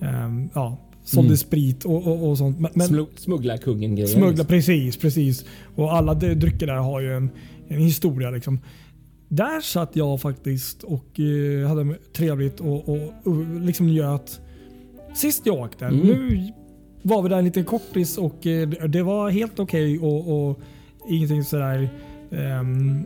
[0.00, 0.76] eh, ja,
[1.08, 1.36] sålde Mm.
[1.36, 2.60] sprit och, och, och sånt.
[2.60, 4.08] Men, men, Smu- Smugglarkungen grejer.
[4.08, 5.44] Smuggla, precis, precis.
[5.74, 7.30] Och alla drycker där har ju en,
[7.68, 8.30] en historia.
[8.30, 8.58] Liksom.
[9.28, 14.40] Där satt jag faktiskt och eh, hade trevligt och, och, och liksom njöt.
[15.14, 15.84] Sist jag åkte.
[15.86, 15.98] Mm.
[16.00, 16.48] Nu
[17.02, 20.60] var vi där en liten kortis och eh, det- var helt okej och, och
[21.08, 21.88] ingenting sådär
[22.30, 23.04] ehm,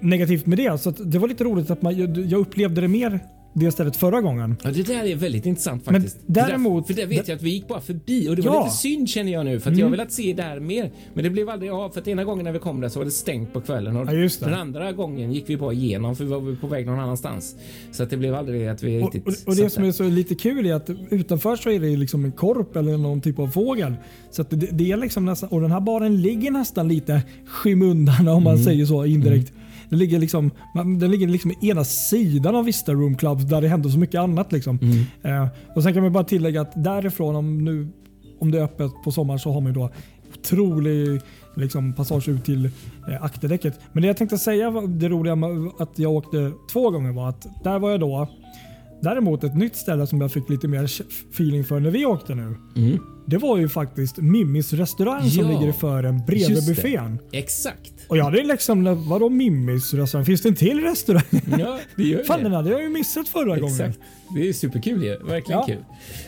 [0.00, 0.78] negativt med det.
[0.80, 1.96] Så det var lite roligt att man,
[2.28, 3.20] jag upplevde det mer
[3.54, 4.56] det stället förra gången.
[4.64, 6.18] Ja, det där är väldigt intressant Men faktiskt.
[6.26, 8.64] däremot- för, där, det vet jag att vi gick bara förbi och det var Ja.
[8.64, 10.90] lite synd känner jag nu för att jag har velat se där mer.
[11.14, 13.04] Men det blev aldrig av för att ena gången när vi kom där så var
[13.04, 16.30] det stängt på kvällen och Ja, den andra gången gick vi bara igenom för vi
[16.30, 17.56] var på väg någon annanstans.
[17.92, 19.88] Så att det blev aldrig att vi Och, riktigt och, och det som där.
[19.88, 23.20] är så lite kul är att utanför så är det liksom en korp eller någon
[23.20, 23.94] typ av fågel.
[24.30, 28.28] Så att det, det är liksom nästan, och den här baren ligger nästan lite skymundan
[28.28, 29.52] om man säger så indirekt.
[29.92, 33.68] Den ligger, liksom, den ligger liksom i ena sidan av Vista Room Club där det
[33.68, 34.52] händer så mycket annat.
[34.52, 34.78] Liksom.
[35.22, 37.88] Eh, och Sen kan man bara tillägga att därifrån, om, nu,
[38.40, 39.90] om det är öppet på sommaren, så har man ju då
[40.38, 41.20] otrolig
[41.56, 42.64] liksom, passage ut till
[43.08, 43.80] eh, akterdäcket.
[43.92, 47.46] Men det jag tänkte säga, det roliga med att jag åkte två gånger var att
[47.64, 48.28] där var jag då
[49.02, 52.54] Däremot ett nytt ställe som jag fick lite mer feeling för när vi åkte nu.
[52.76, 52.98] Mm.
[53.26, 56.74] Det var ju faktiskt Mimmis restaurang som Ja, ligger i fören bredvid just det.
[56.74, 57.18] buffén.
[57.32, 57.92] Exakt.
[58.08, 60.24] Och jag hade liksom, vadå Mimmis restaurang?
[60.26, 61.22] Finns det en till restaurang?
[61.58, 62.44] Ja, det gör Fan det.
[62.44, 63.74] den hade jag ju missat förra gången.
[63.74, 63.98] Exakt.
[64.34, 65.18] Det är superkul ju.
[65.18, 65.66] Verkligen Ja.
[65.66, 65.84] kul.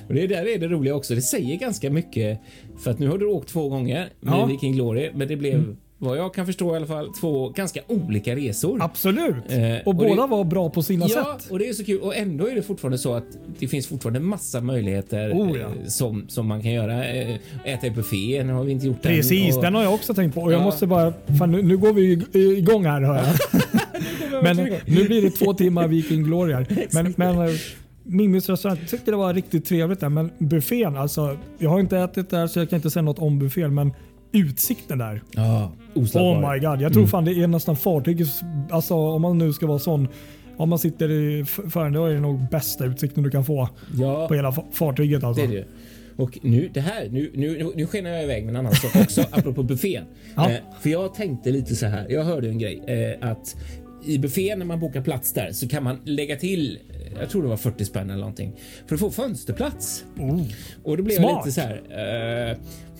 [0.08, 1.14] Och det där är det roliga också.
[1.14, 2.40] Det säger ganska mycket.
[2.78, 4.36] För att nu har du åkt två gånger med Ja.
[4.36, 4.48] Mm.
[4.48, 8.36] Viking Glory, men det blev vad jag kan förstå i alla fall två ganska olika
[8.36, 8.82] resor.
[8.82, 9.34] Absolut.
[9.48, 11.50] Eh, och, och båda det- var bra på sina Ja, sätt.
[11.50, 12.00] och det är så kul.
[12.00, 13.24] Och ändå är det fortfarande så att
[13.58, 15.66] det finns fortfarande massa möjligheter Oh, ja.
[15.66, 17.04] eh, som, som man kan göra.
[17.08, 19.56] Eh, Äta i buffén har vi inte gjort Precis, än.
[19.56, 20.40] Och- den har jag också tänkt på.
[20.42, 20.64] Och jag Ja.
[20.64, 23.62] måste bara, fan, nu, nu går vi ig- igång här hör jag.
[24.42, 26.66] Men nu blir det två timmar Viking Glory här.
[26.92, 27.54] Men, men eh,
[28.06, 30.08] Mimmis restaurang, jag tyckte det var riktigt trevligt där.
[30.08, 31.36] Men buffén, alltså.
[31.58, 33.74] Jag har inte ätit där så jag kan inte säga något om buffén.
[33.74, 33.92] Men
[34.34, 35.22] utsikten där.
[35.34, 35.72] Ja.
[35.94, 36.80] Oh my god.
[36.80, 40.08] Jag tror fan det är nästan fartygets, alltså om man nu ska vara sån.
[40.56, 43.68] Om man sitter i fören, då är det nog bästa utsikten du kan få
[43.98, 45.24] Ja, på hela fa- fartyget.
[45.24, 45.46] Alltså.
[45.46, 45.66] det är det.
[46.16, 49.20] Och nu, det här, nu, nu, nu skenar jag iväg med en annan sak också,
[49.30, 50.04] apropå buffén.
[50.36, 50.50] Ja.
[50.50, 53.56] Eh, för jag tänkte lite så här, jag hörde en grej, eh, att
[54.06, 57.42] i buffén när man bokar plats där så kan man lägga till, eh, jag tror
[57.42, 58.52] det var 40 spänn eller någonting,
[58.86, 60.04] för att få fönsterplats.
[60.18, 60.42] Oh.
[60.84, 61.30] Och då blev Smart.
[61.30, 62.56] jag lite så här, eh,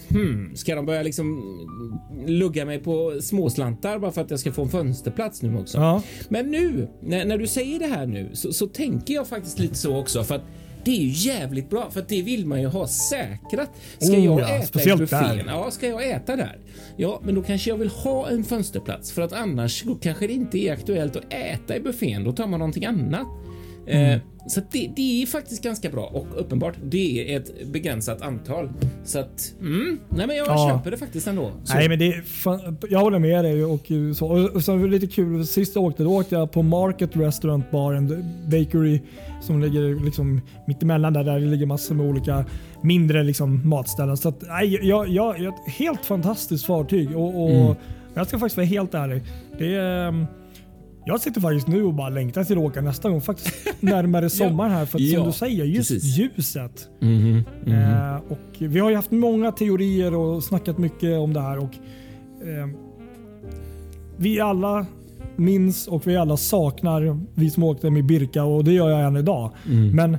[0.08, 1.42] hmm, ska de börja liksom
[2.26, 5.78] lugga mig på småslantar bara för att jag ska få en fönsterplats nu också?
[5.78, 6.02] Ja.
[6.28, 9.74] Men nu, när, när du säger det här nu, så, så tänker jag faktiskt lite
[9.74, 10.24] så också.
[10.24, 10.44] För att
[10.84, 13.70] det är ju jävligt bra, för att det vill man ju ha säkrat.
[13.98, 15.42] Ska Oh, jag ja, äta i buffén?
[15.46, 16.58] Ja, ska jag äta där?
[16.96, 20.58] Ja, men då kanske jag vill ha en fönsterplats för att annars kanske det inte
[20.58, 22.24] är aktuellt att äta i buffén.
[22.24, 23.26] Då tar man någonting annat.
[23.86, 24.10] Mm.
[24.12, 28.22] Eh, så att det, det är faktiskt ganska bra och uppenbart det är ett begränsat
[28.22, 28.68] antal.
[29.04, 30.68] Så att, mm, nej men jag Ja.
[30.70, 31.50] köper det faktiskt ändå.
[31.64, 31.74] Så.
[31.74, 33.64] Nej, men det fan, jag håller med dig.
[33.64, 36.52] Och, så, och, och så var det lite kul, sist jag åkte då åkte jag
[36.52, 39.00] på Market Restaurant Bar and Bakery
[39.40, 42.44] som ligger liksom mittemellan där, där det ligger massor med olika
[42.82, 44.16] mindre liksom, matställen.
[44.16, 47.74] Så att, nej, jag, jag, jag, ett helt fantastiskt fartyg och, och Mm.
[48.14, 49.22] jag ska faktiskt vara helt ärlig.
[49.58, 50.26] Det är, ehm,
[51.06, 53.20] jag sitter faktiskt nu och bara längtar till att åka nästa gång.
[53.20, 54.86] Faktiskt närmare sommaren här.
[54.86, 56.18] För att Ja, som du säger, just precis.
[56.18, 56.88] ljuset.
[57.00, 57.74] Mhm, mhm.
[57.74, 61.58] Eh, och vi har ju haft många teorier och snackat mycket om det här.
[61.58, 61.74] Och,
[62.42, 62.68] eh,
[64.16, 64.86] vi alla
[65.36, 69.16] minns och vi alla saknar vi som åkte med Birka och det gör jag än
[69.16, 69.50] idag.
[69.66, 69.96] Mm.
[69.96, 70.16] Men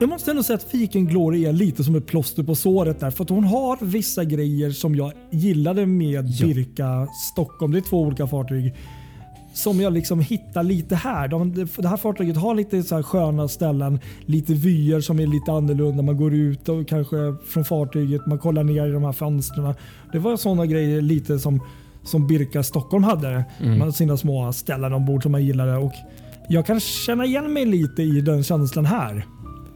[0.00, 3.10] jag måste ändå säga att Viking Glory är lite som ett plåster på såret där.
[3.10, 6.46] För att hon har vissa grejer som jag gillade med Ja.
[6.46, 7.72] Birka Stockholm.
[7.72, 8.74] Det är två olika fartyg
[9.56, 11.28] som jag liksom hittar lite här.
[11.28, 15.52] De, det här fartyget har lite så här sköna ställen, lite vyer som är lite
[15.52, 16.02] annorlunda.
[16.02, 19.74] Man går ut och kanske från fartyget, man kollar ner i de här fönstren.
[20.12, 21.62] Det var sådana grejer lite som,
[22.02, 23.44] som Birka Stockholm hade.
[23.60, 25.76] Man hade sina små ställen ombord som man gillade.
[25.76, 25.92] Och
[26.48, 29.26] jag kan känna igen mig lite i den känslan här.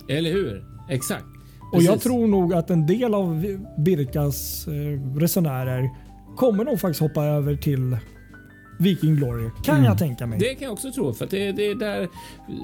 [0.08, 0.64] Eller hur?
[0.90, 1.24] Exakt.
[1.72, 2.02] Och jag Precis.
[2.02, 5.90] tror nog att en del av Birkas eh, resenärer
[6.36, 7.96] kommer nog faktiskt hoppa över till
[8.80, 9.50] Viking Glory.
[9.64, 9.86] Kan Mm.
[9.86, 10.38] jag tänka mig.
[10.38, 12.08] Det kan jag också tro, för att det, det där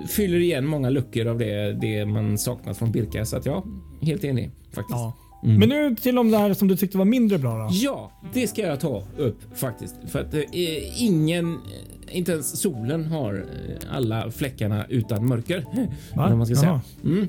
[0.09, 3.25] fyller igen många luckor av det, det man saknat från Birka.
[3.25, 3.65] Så att ja,
[4.03, 4.91] helt enig faktiskt.
[4.99, 5.17] Ja.
[5.45, 5.59] Mm.
[5.59, 7.69] Men nu till de där som du tyckte var mindre bra då.
[7.73, 9.95] Ja, det ska jag ta upp faktiskt.
[10.09, 10.43] För att eh,
[11.03, 11.59] ingen, eh,
[12.17, 15.65] inte ens solen har eh, alla fläckarna utan mörker.
[16.15, 16.31] Va?
[16.37, 16.81] Man ska säga.
[17.05, 17.29] Mm.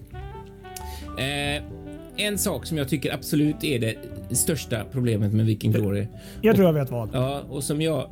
[1.17, 1.63] Eh,
[2.25, 3.95] en sak som jag tycker absolut är det
[4.35, 6.07] största problemet med Viking Glory.
[6.41, 7.09] Jag tror jag vet vad.
[7.13, 8.09] Ja, och som jag...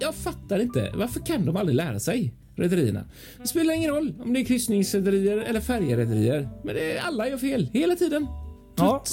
[0.00, 0.92] Jag fattar inte.
[0.94, 2.32] Varför kan de aldrig lära sig?
[2.56, 3.04] Rederierna.
[3.42, 6.48] Det spelar ingen roll om det är kryssningsrederier eller färjerederier.
[6.64, 8.26] Men det är, alla gör fel hela tiden.
[8.76, 9.04] Ja.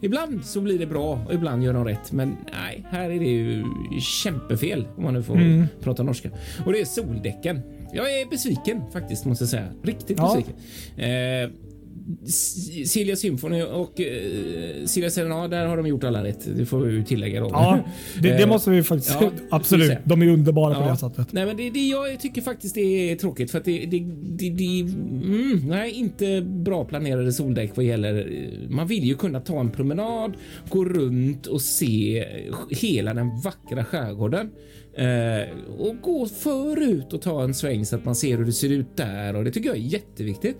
[0.00, 2.12] Ibland så blir det bra och ibland gör de rätt.
[2.12, 3.64] Men nej, här är det ju
[4.00, 5.66] kämpefel om man nu får Mm.
[5.80, 6.30] prata norska.
[6.66, 7.60] Och det är soldäcken.
[7.92, 9.68] Jag är besviken faktiskt måste jag säga.
[9.82, 10.34] Riktigt Ja.
[10.34, 10.54] besviken.
[11.04, 11.50] Eh,
[12.86, 16.48] Silja Symphony och eh, Silja Serenade, där har de gjort alla rätt.
[16.56, 17.48] Det får vi ju tillägga då.
[17.52, 17.78] Ja,
[18.22, 19.16] det, det Eh, måste vi faktiskt...
[19.20, 19.98] ja, absolut.
[20.04, 20.90] De är underbara på Ja.
[20.90, 21.32] det sättet.
[21.32, 23.98] Nej, men det, det jag tycker faktiskt det är tråkigt för att det, det,
[24.38, 28.16] det, det mm, nej, inte bra planerade soldäck vad gäller.
[28.18, 30.32] eh, Man vill ju kunna ta en promenad,
[30.68, 32.24] gå runt och se
[32.70, 34.50] hela den vackra skärgården.
[34.96, 35.48] Eh,
[35.78, 38.96] och gå förut och ta en sväng så att man ser hur det ser ut
[38.96, 40.56] där och det tycker jag är jätteviktigt.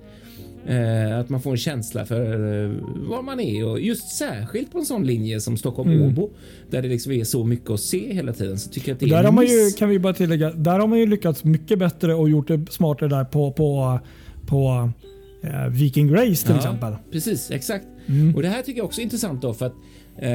[0.69, 2.33] Eh, att man får en känsla för
[2.65, 2.71] eh,
[3.09, 6.31] var man är och just särskilt på en sån linje som Stockholm-Åbo
[6.71, 9.07] där det liksom är så mycket att se hela tiden så tycker jag att det
[9.07, 11.45] är Där en har man ju, kan vi bara tillägga, där har man ju lyckats
[11.45, 14.01] mycket bättre och gjort det smartare där på, på,
[14.47, 14.91] på
[15.43, 16.97] eh, Viking Grace till Ja, exempel.
[17.13, 17.87] Precis, exakt.
[18.07, 18.35] Mm.
[18.37, 19.75] Och det här tycker jag också är intressant då för att
[20.19, 20.31] eh,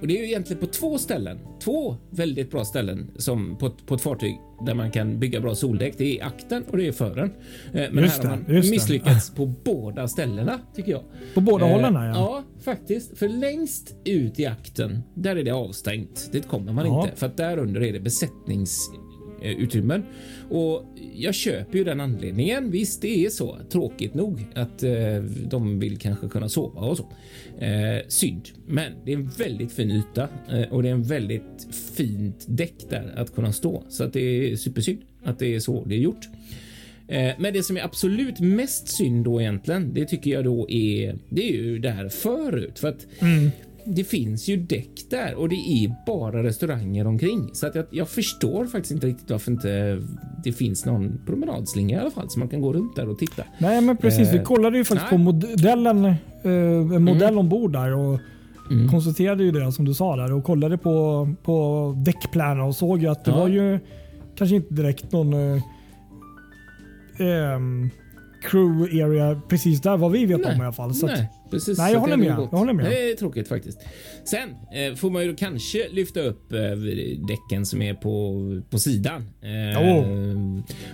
[0.00, 3.94] och det är ju egentligen på två ställen, två väldigt bra ställen som på, på
[3.94, 4.36] ett fartyg
[4.66, 5.94] där man kan bygga bra soldäck.
[5.98, 7.32] Det är akten och det är fören.
[7.72, 8.70] Eh, men Just här har det, man just det.
[8.70, 11.02] misslyckats på båda ställena tycker jag.
[11.34, 12.14] På båda Eh, hållen ja.
[12.14, 13.18] Ja, faktiskt.
[13.18, 16.28] För längst ut i akten, där är det avstängt.
[16.32, 17.04] Dit kommer man Ja.
[17.04, 18.00] inte för att där under är det
[19.42, 20.02] Eh, utrymmen
[20.50, 20.84] Och
[21.14, 22.70] jag köper ju den anledningen.
[22.70, 25.16] Visst, det är så tråkigt nog att eh,
[25.50, 27.08] de vill kanske kunna sova och så.
[27.58, 31.68] Eh, synd, men det är en väldigt fin yta eh, och det är en väldigt
[31.96, 35.84] fint däck där att kunna stå så att det är supersynd att det är så
[35.84, 36.28] det är gjort.
[37.08, 41.18] Eh, men det som är absolut mest synd då egentligen, det tycker jag då är,
[41.28, 43.50] det är ju det här förut för att mm
[43.86, 48.08] det finns ju däck där och det är bara restauranger omkring så att jag, jag
[48.08, 50.02] förstår faktiskt inte riktigt varför inte
[50.44, 53.42] det finns någon promenadslinga i alla fall så man kan gå runt där och titta.
[53.58, 55.18] Nej men precis, vi Eh, kollade ju faktiskt nej.
[55.18, 58.20] på modellen, eh, en modell ombord där och
[58.70, 58.88] Mm.
[58.88, 63.08] konstaterade ju det som du sa där och kollade på, på däckplaner och såg ju
[63.08, 63.38] att det Ja.
[63.38, 63.78] var ju
[64.36, 65.62] kanske inte direkt någon eh,
[67.18, 67.90] ehm,
[68.50, 70.94] crew area precis där vad vi vet om i alla fall.
[70.94, 71.78] Så nej, precis.
[71.78, 72.26] Nej, jag håller med.
[72.26, 72.84] Jag håller med.
[72.84, 73.78] Det är tråkigt faktiskt.
[74.24, 76.58] Sen eh, får man ju kanske lyfta upp eh,
[77.28, 78.40] däcken som är på,
[78.70, 79.22] på sidan.
[79.42, 79.82] Eh,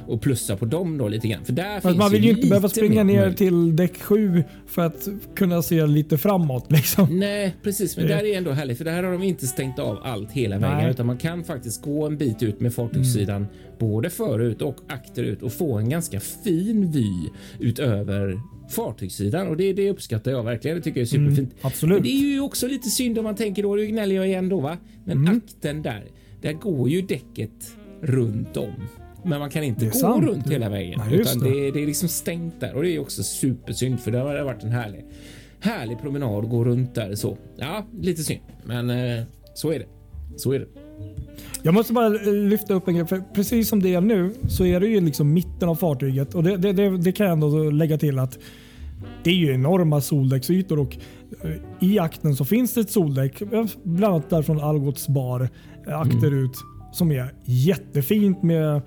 [0.07, 1.45] Och plussa på dem då lite grann.
[1.45, 5.09] För där finns man vill ju inte behöva springa ner till däck 7 för att
[5.37, 6.73] kunna se lite framåt.
[6.73, 7.19] Liksom.
[7.19, 7.97] Nej, precis.
[7.97, 10.59] Men Det- där är ändå härligt för där har de inte stängt av allt hela
[10.59, 10.91] vägen Nej.
[10.91, 13.47] utan man kan faktiskt gå en bit ut med fartygssidan
[13.79, 17.07] både förut och akterut och få en ganska fin vy
[17.61, 18.41] utöver
[18.73, 20.77] fartygssidan och det, det uppskattar jag verkligen.
[20.77, 21.39] Det tycker jag är superfint.
[21.39, 21.95] Mm, absolut.
[21.95, 24.49] Men det är ju också lite synd om man tänker då, nu gnäller jag igen
[24.49, 24.77] då va?
[25.05, 25.37] Men Mm.
[25.47, 26.05] akten där,
[26.43, 28.73] där går ju däcket runt om.
[29.25, 30.25] Men man kan inte gå sant.
[30.25, 31.51] runt hela vägen Nej, utan det.
[31.51, 31.71] det.
[31.71, 34.71] Det, är liksom stängt där och det är också supersynd för det har varit en
[34.71, 35.05] härlig,
[35.61, 37.39] härlig promenad gå runt där så.
[37.57, 39.23] Ja, lite synd, men eh,
[39.55, 39.87] så är det.
[40.37, 40.67] Så är det.
[41.63, 43.07] Jag måste bara eh, lyfta upp en grej.
[43.07, 46.35] För precis som det är nu så är det ju liksom mitten av fartyget.
[46.35, 48.39] Och det, det, det, det kan jag ändå lägga till att
[49.25, 50.97] det är ju enorma soldäcksytor och
[51.43, 55.49] eh, i akten så finns det ett soldäck, eh, bland annat där från Algots bar,
[55.87, 56.59] eh, akterut,
[56.93, 58.83] som är jättefint med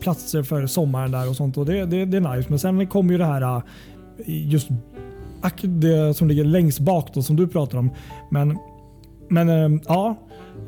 [0.00, 1.56] platser för sommaren där och sånt.
[1.56, 2.50] Och det, det, det är nice.
[2.50, 3.62] Men sen kommer ju det här
[4.26, 4.68] just
[5.62, 7.90] det som ligger längst bak då, som du pratar om.
[8.30, 8.58] Men,
[9.28, 10.16] men ja,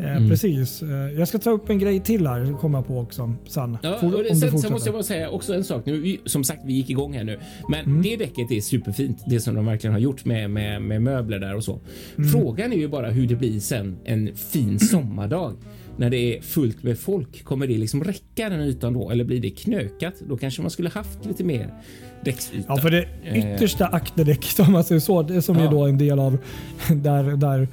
[0.00, 0.28] eh, Mm.
[0.28, 0.82] precis.
[0.82, 3.78] Eh, Jag ska ta upp en grej till här, kommer jag på också sen.
[3.82, 5.86] Ja, och det, sen, sen måste jag bara säga också en sak.
[5.86, 8.02] Nu, som sagt, vi gick igång här nu, men Mm.
[8.02, 9.22] det däcket är superfint.
[9.26, 11.80] Det som de verkligen har gjort med, med, med möbler där och så.
[12.18, 12.30] Mm.
[12.30, 15.52] Frågan är ju bara hur det blir sen en fin sommardag
[15.98, 17.44] när det är fullt med folk.
[17.44, 20.14] Kommer det liksom räcka den ytan då eller blir det knökat?
[20.28, 21.74] Då kanske man skulle haft lite mer
[22.24, 22.64] däcksyta.
[22.68, 23.54] Ja, för det Eh.
[23.54, 25.70] yttersta akterdäcket om man säger så, det som är Ja.
[25.70, 26.38] då en del av
[27.02, 27.68] där, där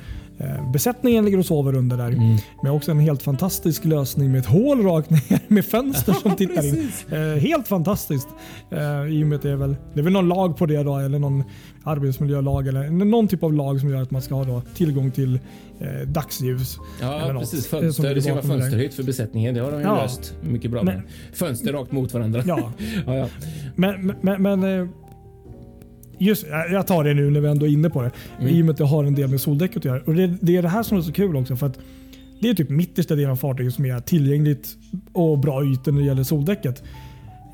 [0.73, 2.07] besättningen ligger och sover under där.
[2.07, 2.37] Mm.
[2.63, 6.65] Men också en helt fantastisk lösning med ett hål rakt ner med fönster som tittar
[6.65, 6.91] in.
[7.11, 8.27] Eh, helt fantastiskt.
[8.71, 8.79] Eh,
[9.13, 10.97] I och med att det är väl, det är väl någon lag på det då,
[10.97, 11.43] eller någon
[11.83, 15.39] arbetsmiljölag eller någon typ av lag som gör att man ska ha då tillgång till
[15.79, 16.77] eh, dagsljus.
[17.01, 17.41] Ja, något.
[17.41, 17.67] precis.
[17.67, 18.15] Fönster.
[18.15, 19.53] Det ska vara fönsterhytt för besättningen.
[19.55, 20.01] Det har de ju Ja.
[20.01, 21.01] löst mycket bra Men-.
[21.33, 22.43] Fönster rakt mot varandra.
[22.45, 22.71] Ja,
[23.05, 23.27] ja, ja.
[23.75, 24.87] men, men, men eh,
[26.23, 28.11] just, jag tar det nu när vi ändå är inne på det.
[28.39, 28.55] Mm.
[28.55, 30.01] I och med att det har en del med soldäcket att göra.
[30.05, 31.55] Och det, det är det här som är så kul också.
[31.55, 31.79] för att
[32.39, 34.67] Det är typ mittersta delen av fartyget som är tillgängligt
[35.13, 36.83] och bra ytor när det gäller soldäcket.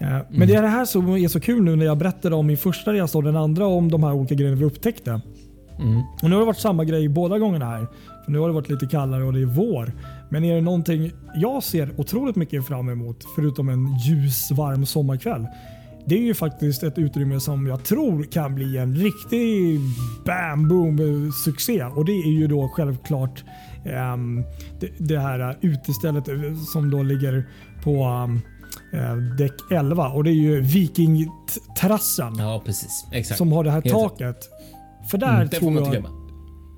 [0.02, 0.26] Eh, Mm.
[0.30, 2.58] Men det är det här som är så kul nu när jag berättade om min
[2.58, 5.22] första resa och den andra om de här olika grejerna vi upptäckte.
[5.80, 6.02] Mm.
[6.24, 7.88] Och nu har det varit samma grej båda gångerna här.
[8.26, 9.94] För nu har det varit lite kallare och det är vår.
[10.30, 15.48] Men är det någonting jag ser otroligt mycket fram emot, förutom en ljus, varm sommarkväll.
[16.06, 19.80] Det är ju faktiskt ett utrymme som jag tror kan bli en riktig
[20.26, 21.84] bam boom succé.
[21.84, 23.44] Och det är ju då självklart
[23.86, 24.44] ehm,
[24.80, 26.36] det, det här utestället eh,
[26.74, 27.50] som då ligger
[27.84, 28.04] på
[28.94, 30.10] eh, däck 11.
[30.10, 33.06] Och det är ju Vikingterrassen Ja, precis.
[33.12, 33.38] Exakt.
[33.38, 34.38] som har det här Helt taket.
[35.12, 36.06] För där Mm, tror jag.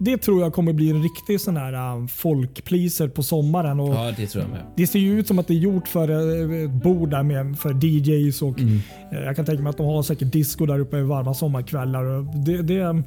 [0.04, 3.80] Det tror jag kommer bli en riktig sån här um, folkpleaser på sommaren.
[3.80, 4.62] Och Ja, det tror jag med.
[4.76, 7.60] Det ser ju ut som att det är gjort för eh, ett bord där med
[7.60, 8.80] för DJs och Mm.
[9.12, 12.04] eh, jag kan tänka mig att de har säkert disco där uppe i varma sommarkvällar.
[12.45, 13.04] Det, det,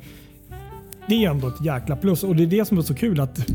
[1.09, 3.47] det är ändå ett jäkla plus och det är det som är så kul att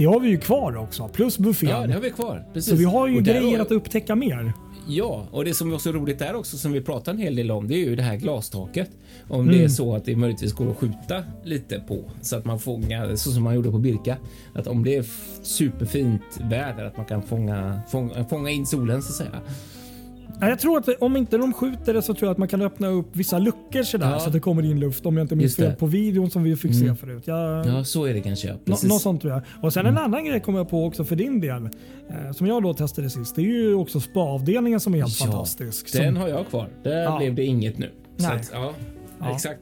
[0.00, 1.08] det har vi ju kvar också.
[1.08, 1.68] Plus buffén.
[1.70, 2.44] Ja, det har vi kvar.
[2.52, 2.70] Precis.
[2.70, 4.52] så vi har ju Och grejer har- att upptäcka mer.
[4.88, 7.50] Ja, och det som var så roligt där också som vi pratar en hel del
[7.50, 8.90] om det är ju det här glastaket.
[9.28, 9.54] Om Mm.
[9.58, 13.16] det är så att det möjligtvis går att skjuta lite på så att man fångar
[13.16, 14.16] så som man gjorde på Birka.
[14.54, 15.04] Att om det är
[15.42, 19.40] superfint väder att man kan fånga, fånga, fånga in solen så att säga.
[20.40, 22.62] Ja, Jag tror att om inte de skjuter det så tror jag att man kan
[22.62, 24.18] öppna upp vissa luckor sådär Ja.
[24.20, 25.06] så att det kommer in luft.
[25.06, 26.96] Om jag inte minns fel på videon som vi fick se Mm.
[26.96, 27.22] förut.
[27.26, 28.48] Jag, Ja, så är det kanske.
[28.48, 28.54] Ja.
[28.64, 29.42] Något sånt tror jag.
[29.62, 31.64] Och sen en annan grej kom jag på också för din del.
[32.10, 33.36] Eh, som jag då testade sist.
[33.36, 35.92] Det är ju också spa-avdelningen som är helt Ja, fantastisk.
[35.92, 36.68] Den Som, har jag kvar.
[36.82, 37.90] Där blev det inget nu.
[38.18, 38.74] Att, Ja.
[39.34, 39.60] exakt.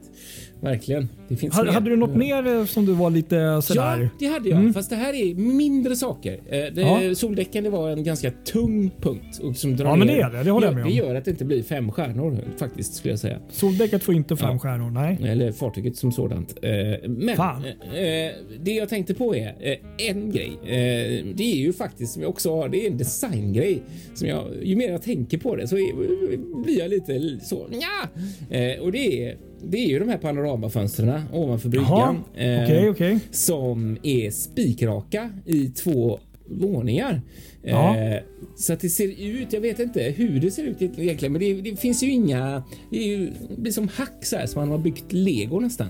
[0.61, 1.09] Verkligen.
[1.27, 1.73] Det finns hade, mer.
[1.73, 4.01] hade du något mer eh, som du var lite sådär?
[4.01, 4.59] Ja, det hade jag.
[4.59, 4.73] Mm.
[4.73, 6.33] Fast det här är mindre saker.
[6.33, 7.15] Eh, Det, Ja.
[7.15, 9.39] Soldäcken det var en ganska tung punkt.
[9.43, 10.43] Och som drar Ja, men det är det.
[10.43, 10.95] Det håller jag med Det om.
[10.95, 13.39] gör att det inte blir fem stjärnor faktiskt skulle jag säga.
[13.49, 14.59] Soldäcket får inte fem Ja.
[14.59, 14.89] stjärnor.
[14.91, 15.17] Nej.
[15.31, 16.55] Eller fartyget som sådant.
[16.61, 17.65] Eh, Men Fan.
[17.65, 20.51] eh, det jag tänkte på är eh, en grej.
[20.63, 22.69] Eh, Det är ju faktiskt som jag också har.
[22.69, 23.81] Det är en designgrej
[24.13, 27.67] som jag ju mer jag tänker på det så är, blir jag lite så.
[27.71, 28.23] Ja.
[28.57, 32.15] Eh, Och det är det är ju de här panoramafönstren ovanför bryggan.
[32.35, 33.19] eh, Okej, okej.
[33.31, 37.21] som är spikraka i två våningar.
[37.63, 37.97] Ja.
[37.97, 38.19] Eh,
[38.57, 41.53] så att det ser ut, jag vet inte hur det ser ut egentligen, men det,
[41.61, 44.71] det finns ju inga, det, är ju, det blir som hack så här som man
[44.71, 45.87] har byggt lego nästan.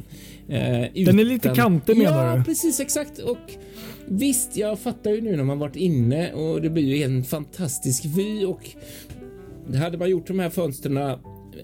[0.47, 2.43] Eh, Den är lite kantig, menar ja, du?
[2.43, 3.19] precis exakt.
[3.19, 3.37] Och
[4.07, 8.05] visst, jag fattar ju nu när man varit inne och det blir ju en fantastisk
[8.05, 8.69] vy och
[9.75, 10.97] hade man gjort de här fönstren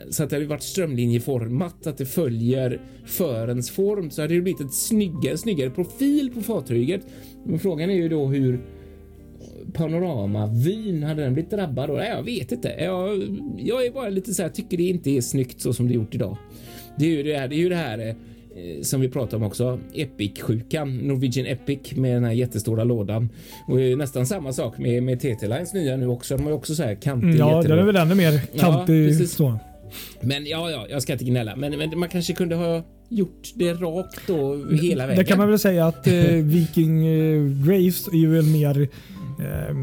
[0.10, 4.62] så att det hade varit strömlinjeformat, att det följer förens form så hade det blivit
[4.62, 7.02] ett snyggare, snyggare profil på fartyget.
[7.46, 8.60] Men frågan är ju då hur
[9.74, 11.94] panoramavyn, hade den blivit drabbad då?
[11.94, 12.68] Nej, jag vet inte.
[12.80, 13.24] Jag,
[13.58, 15.96] jag är bara lite så här, tycker det inte är snyggt så som det är
[15.96, 16.38] gjort idag.
[16.98, 18.16] Det är ju det här, det är ju det här eh,
[18.82, 23.30] som vi pratade om också, Epic-sjukan, Norwegian Epic med den här jättestora lådan.
[23.68, 26.38] Och nästan samma sak med, med TT Lines nya nu också.
[26.38, 29.08] De har ju också så här kantig Mm, Ja, den är väl ännu mer kantig.
[29.08, 29.32] precis.
[29.32, 29.60] så.
[30.22, 31.56] Men ja, ja, jag ska inte gnälla.
[31.56, 35.24] Men, men man kanske kunde ha gjort det rakt då hela vägen.
[35.24, 38.82] Det kan man väl säga att eh, Viking eh, Grace är ju väl mer
[39.40, 39.76] eh,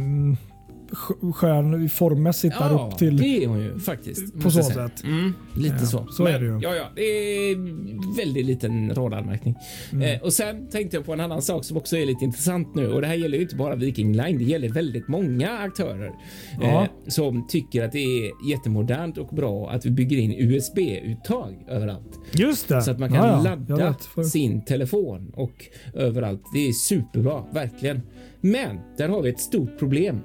[1.34, 3.16] skön formmässigt där Ja, upp till.
[3.16, 4.40] det är hon ju faktiskt.
[4.42, 5.04] på så sätt.
[5.04, 6.06] Mm, lite Ja, så.
[6.10, 6.58] så är det ju.
[6.62, 9.54] Ja, ja, det är väldigt liten radanmärkning.
[9.92, 10.02] Mm.
[10.14, 12.92] Eh, och sen tänkte jag på en annan sak som också är lite intressant nu
[12.92, 14.38] och det här gäller ju inte bara Viking Line.
[14.38, 16.12] Det gäller väldigt många aktörer
[16.60, 16.82] Ja.
[16.82, 22.18] eh, som tycker att det är jättemodernt och bra att vi bygger in USB-uttag överallt.
[22.32, 22.82] Just det.
[22.82, 23.56] Så att man kan Ja, ja.
[23.76, 25.64] Ladda för- sin telefon och
[25.94, 26.42] överallt.
[26.54, 28.00] Det är superbra, verkligen.
[28.40, 30.20] Men där har vi ett stort problem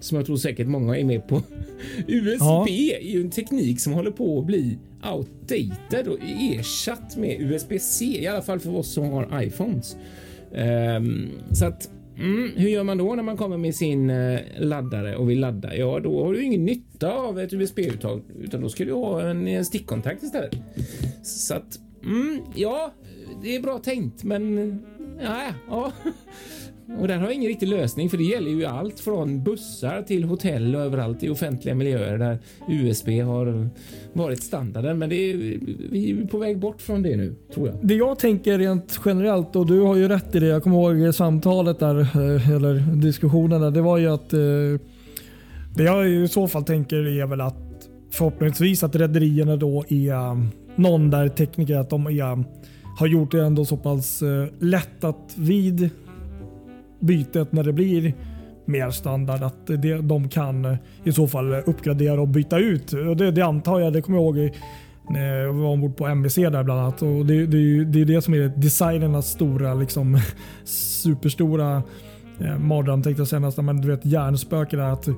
[0.00, 1.42] som jag tror säkert många är med på.
[2.08, 2.66] USB Ja.
[2.68, 4.78] är ju en teknik som håller på att bli
[5.14, 9.96] outdated och ersatt med USB-C, i alla fall för oss som har iPhones.
[10.54, 11.90] Ehm, så att
[12.20, 15.76] Mm, hur gör man då när man kommer med sin eh, laddare och vill ladda?
[15.76, 19.48] Ja, då har du ingen nytta av ett USB-uttag utan då ska du ha en,
[19.48, 20.56] en stickkontakt istället.
[21.22, 22.92] Så att, mm, ja,
[23.42, 24.78] det är bra tänkt, men
[25.22, 25.92] ja, ja.
[26.96, 30.24] Och där har jag ingen riktig lösning för det gäller ju allt från bussar till
[30.24, 33.70] hotell och överallt i offentliga miljöer där USB har
[34.12, 34.98] varit standarden.
[34.98, 35.36] Men det är,
[35.90, 37.76] vi är på väg bort från det nu, tror jag.
[37.82, 40.46] Det jag tänker rent generellt och du har ju rätt i det.
[40.46, 43.70] Jag kommer ihåg samtalet där eh, eller diskussionen där.
[43.70, 44.38] Det var ju att eh,
[45.76, 47.56] det jag i så fall tänker är väl att
[48.10, 50.46] förhoppningsvis att rederierna då är
[50.80, 52.44] någon där tekniker att de är,
[52.98, 55.90] har gjort det ändå så pass eh, lätt att vid
[57.00, 58.14] bytet när det blir
[58.64, 62.92] mer standard att det, de kan eh, i så fall uppgradera och byta ut.
[62.92, 64.54] Och det, det antar jag, det kommer jag ihåg
[65.10, 67.02] när Jag var ombord på MVC där bland annat.
[67.02, 70.18] Och det, det, är ju- det är det som är designernas stora, liksom,
[70.64, 71.82] superstora
[72.40, 73.64] eh, mardröm tänkte jag säga nästan.
[73.64, 75.08] Men du vet hjärnspöke där att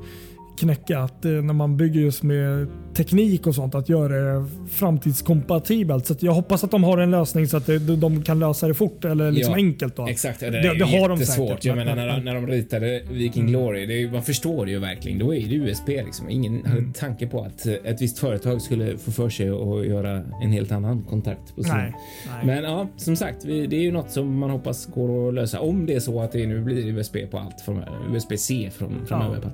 [0.60, 0.98] knäcka.
[1.00, 6.06] Att eh, när man bygger just med teknik och sånt, att göra det framtidskompatibelt.
[6.06, 7.66] Så jag hoppas att de har en lösning så att
[8.00, 9.96] de kan lösa det fort eller liksom Ja, enkelt.
[9.96, 10.06] Då.
[10.08, 13.02] Exakt, det, Det- är det har de säkert, Jag men- menar när, när de ritade
[13.10, 15.18] Viking Glory, det man förstår det ju verkligen.
[15.18, 16.30] Då är det USB liksom.
[16.30, 16.70] Ingen Mm.
[16.70, 20.72] hade tanke på att ett visst företag skulle få för sig att göra en helt
[20.72, 21.56] annan kontakt.
[21.56, 21.72] På sin.
[21.74, 21.92] Nej,
[22.26, 22.46] nej.
[22.46, 25.60] Men ja, som sagt, vi, det är ju något som man hoppas går att lösa
[25.60, 27.80] om det är så att det nu blir USB på allt från
[28.14, 29.38] USB-C från, framöver.
[29.42, 29.50] Ja.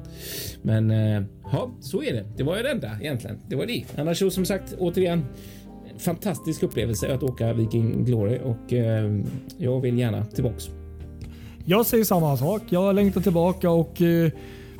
[0.62, 1.22] Men Eh,
[1.52, 2.24] ja, så är det.
[2.36, 3.38] Det var ju det enda egentligen.
[3.48, 3.84] Det var det.
[3.96, 5.24] Annars så som sagt, återigen,
[5.98, 9.20] fantastisk upplevelse att åka Viking Glory och eh,
[9.58, 10.68] jag vill gärna tillbaks.
[11.64, 12.62] Jag säger samma sak.
[12.68, 14.30] Jag längtar tillbaka och eh,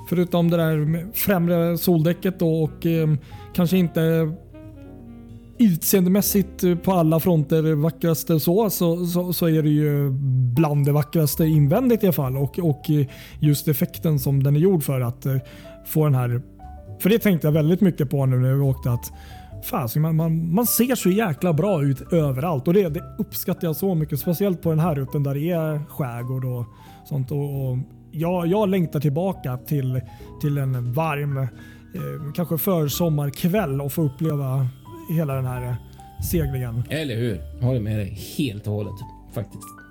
[0.09, 3.09] förutom det där med främre soldäcket då och eh,
[3.55, 4.33] kanske inte
[5.59, 10.11] utseendemässigt på alla fronter vackraste så, så, så, så är det ju
[10.55, 12.85] bland det vackraste invändigt i alla fall och, och
[13.41, 15.37] just effekten som den är gjord för att eh,
[15.87, 16.43] få den här.
[17.01, 19.13] För det tänkte jag väldigt mycket på nu när vi åkte att
[19.65, 23.77] Fasiken, man, man, man ser så jäkla bra ut överallt och det, det uppskattar jag
[23.77, 24.21] så mycket.
[24.21, 26.65] Speciellt på den här rutten där det är skärgård och
[27.05, 27.31] sånt.
[27.31, 27.79] Och, och
[28.11, 30.01] jag, jag längtar tillbaka till,
[30.41, 34.69] till en varm, eh, kanske försommarkväll och få uppleva
[35.11, 35.75] hela den här eh,
[36.31, 36.83] seglingen.
[36.91, 37.41] Eller hur?
[37.59, 38.95] Jag håller med dig helt och hållet
[39.35, 39.86] faktiskt.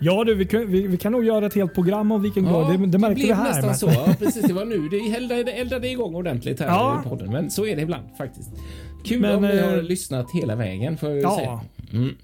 [0.00, 2.76] Ja du, vi kan, vi, vi kan nog göra ett helt program om Viking Glory.
[2.76, 3.44] det, det märkte vi här.
[3.44, 3.86] nästan men- så.
[3.86, 7.02] Ja, precis, det var nu det eldade, eldade igång ordentligt här Ja.
[7.06, 7.32] i podden.
[7.32, 8.50] Men så är det ibland faktiskt.
[9.04, 11.36] Kul Men, om ni eh, har lyssnat hela vägen får Ja.
[11.36, 11.60] säga.
[11.92, 12.14] Mm.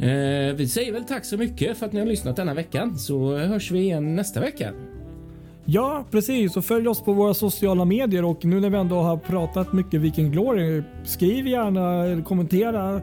[0.00, 3.36] Eh, vi säger väl tack så mycket för att ni har lyssnat denna veckan så
[3.36, 4.72] hörs vi igen nästa vecka.
[5.64, 6.56] Ja, precis.
[6.56, 10.00] Och följ oss på våra sociala medier och nu när vi ändå har pratat mycket
[10.00, 13.00] Viking Glory, skriv gärna kommentera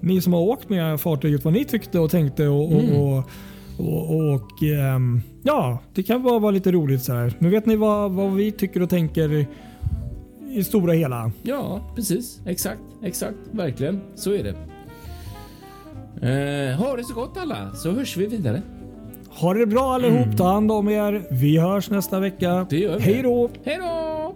[0.00, 3.00] ni som har åkt med fartyget vad ni tyckte och tänkte och, Mm.
[3.00, 3.18] och,
[3.78, 7.32] och, och, och ehm, ja, det kan bara vara lite roligt så här.
[7.38, 9.46] Nu vet ni vad, vad vi tycker och tänker i,
[10.50, 11.32] i stora hela.
[11.42, 12.40] Ja, precis.
[12.46, 13.36] Exakt, exakt.
[13.52, 14.00] Verkligen.
[14.14, 14.54] Så är det.
[16.22, 18.62] Eh, ha det så gott alla så hörs vi vidare.
[19.28, 20.36] Ha det bra allihop.
[20.36, 21.22] Ta hand om er.
[21.30, 22.66] Vi hörs nästa vecka.
[22.70, 23.02] Det gör vi.
[23.02, 23.50] Hej då!
[23.64, 24.34] Hej då!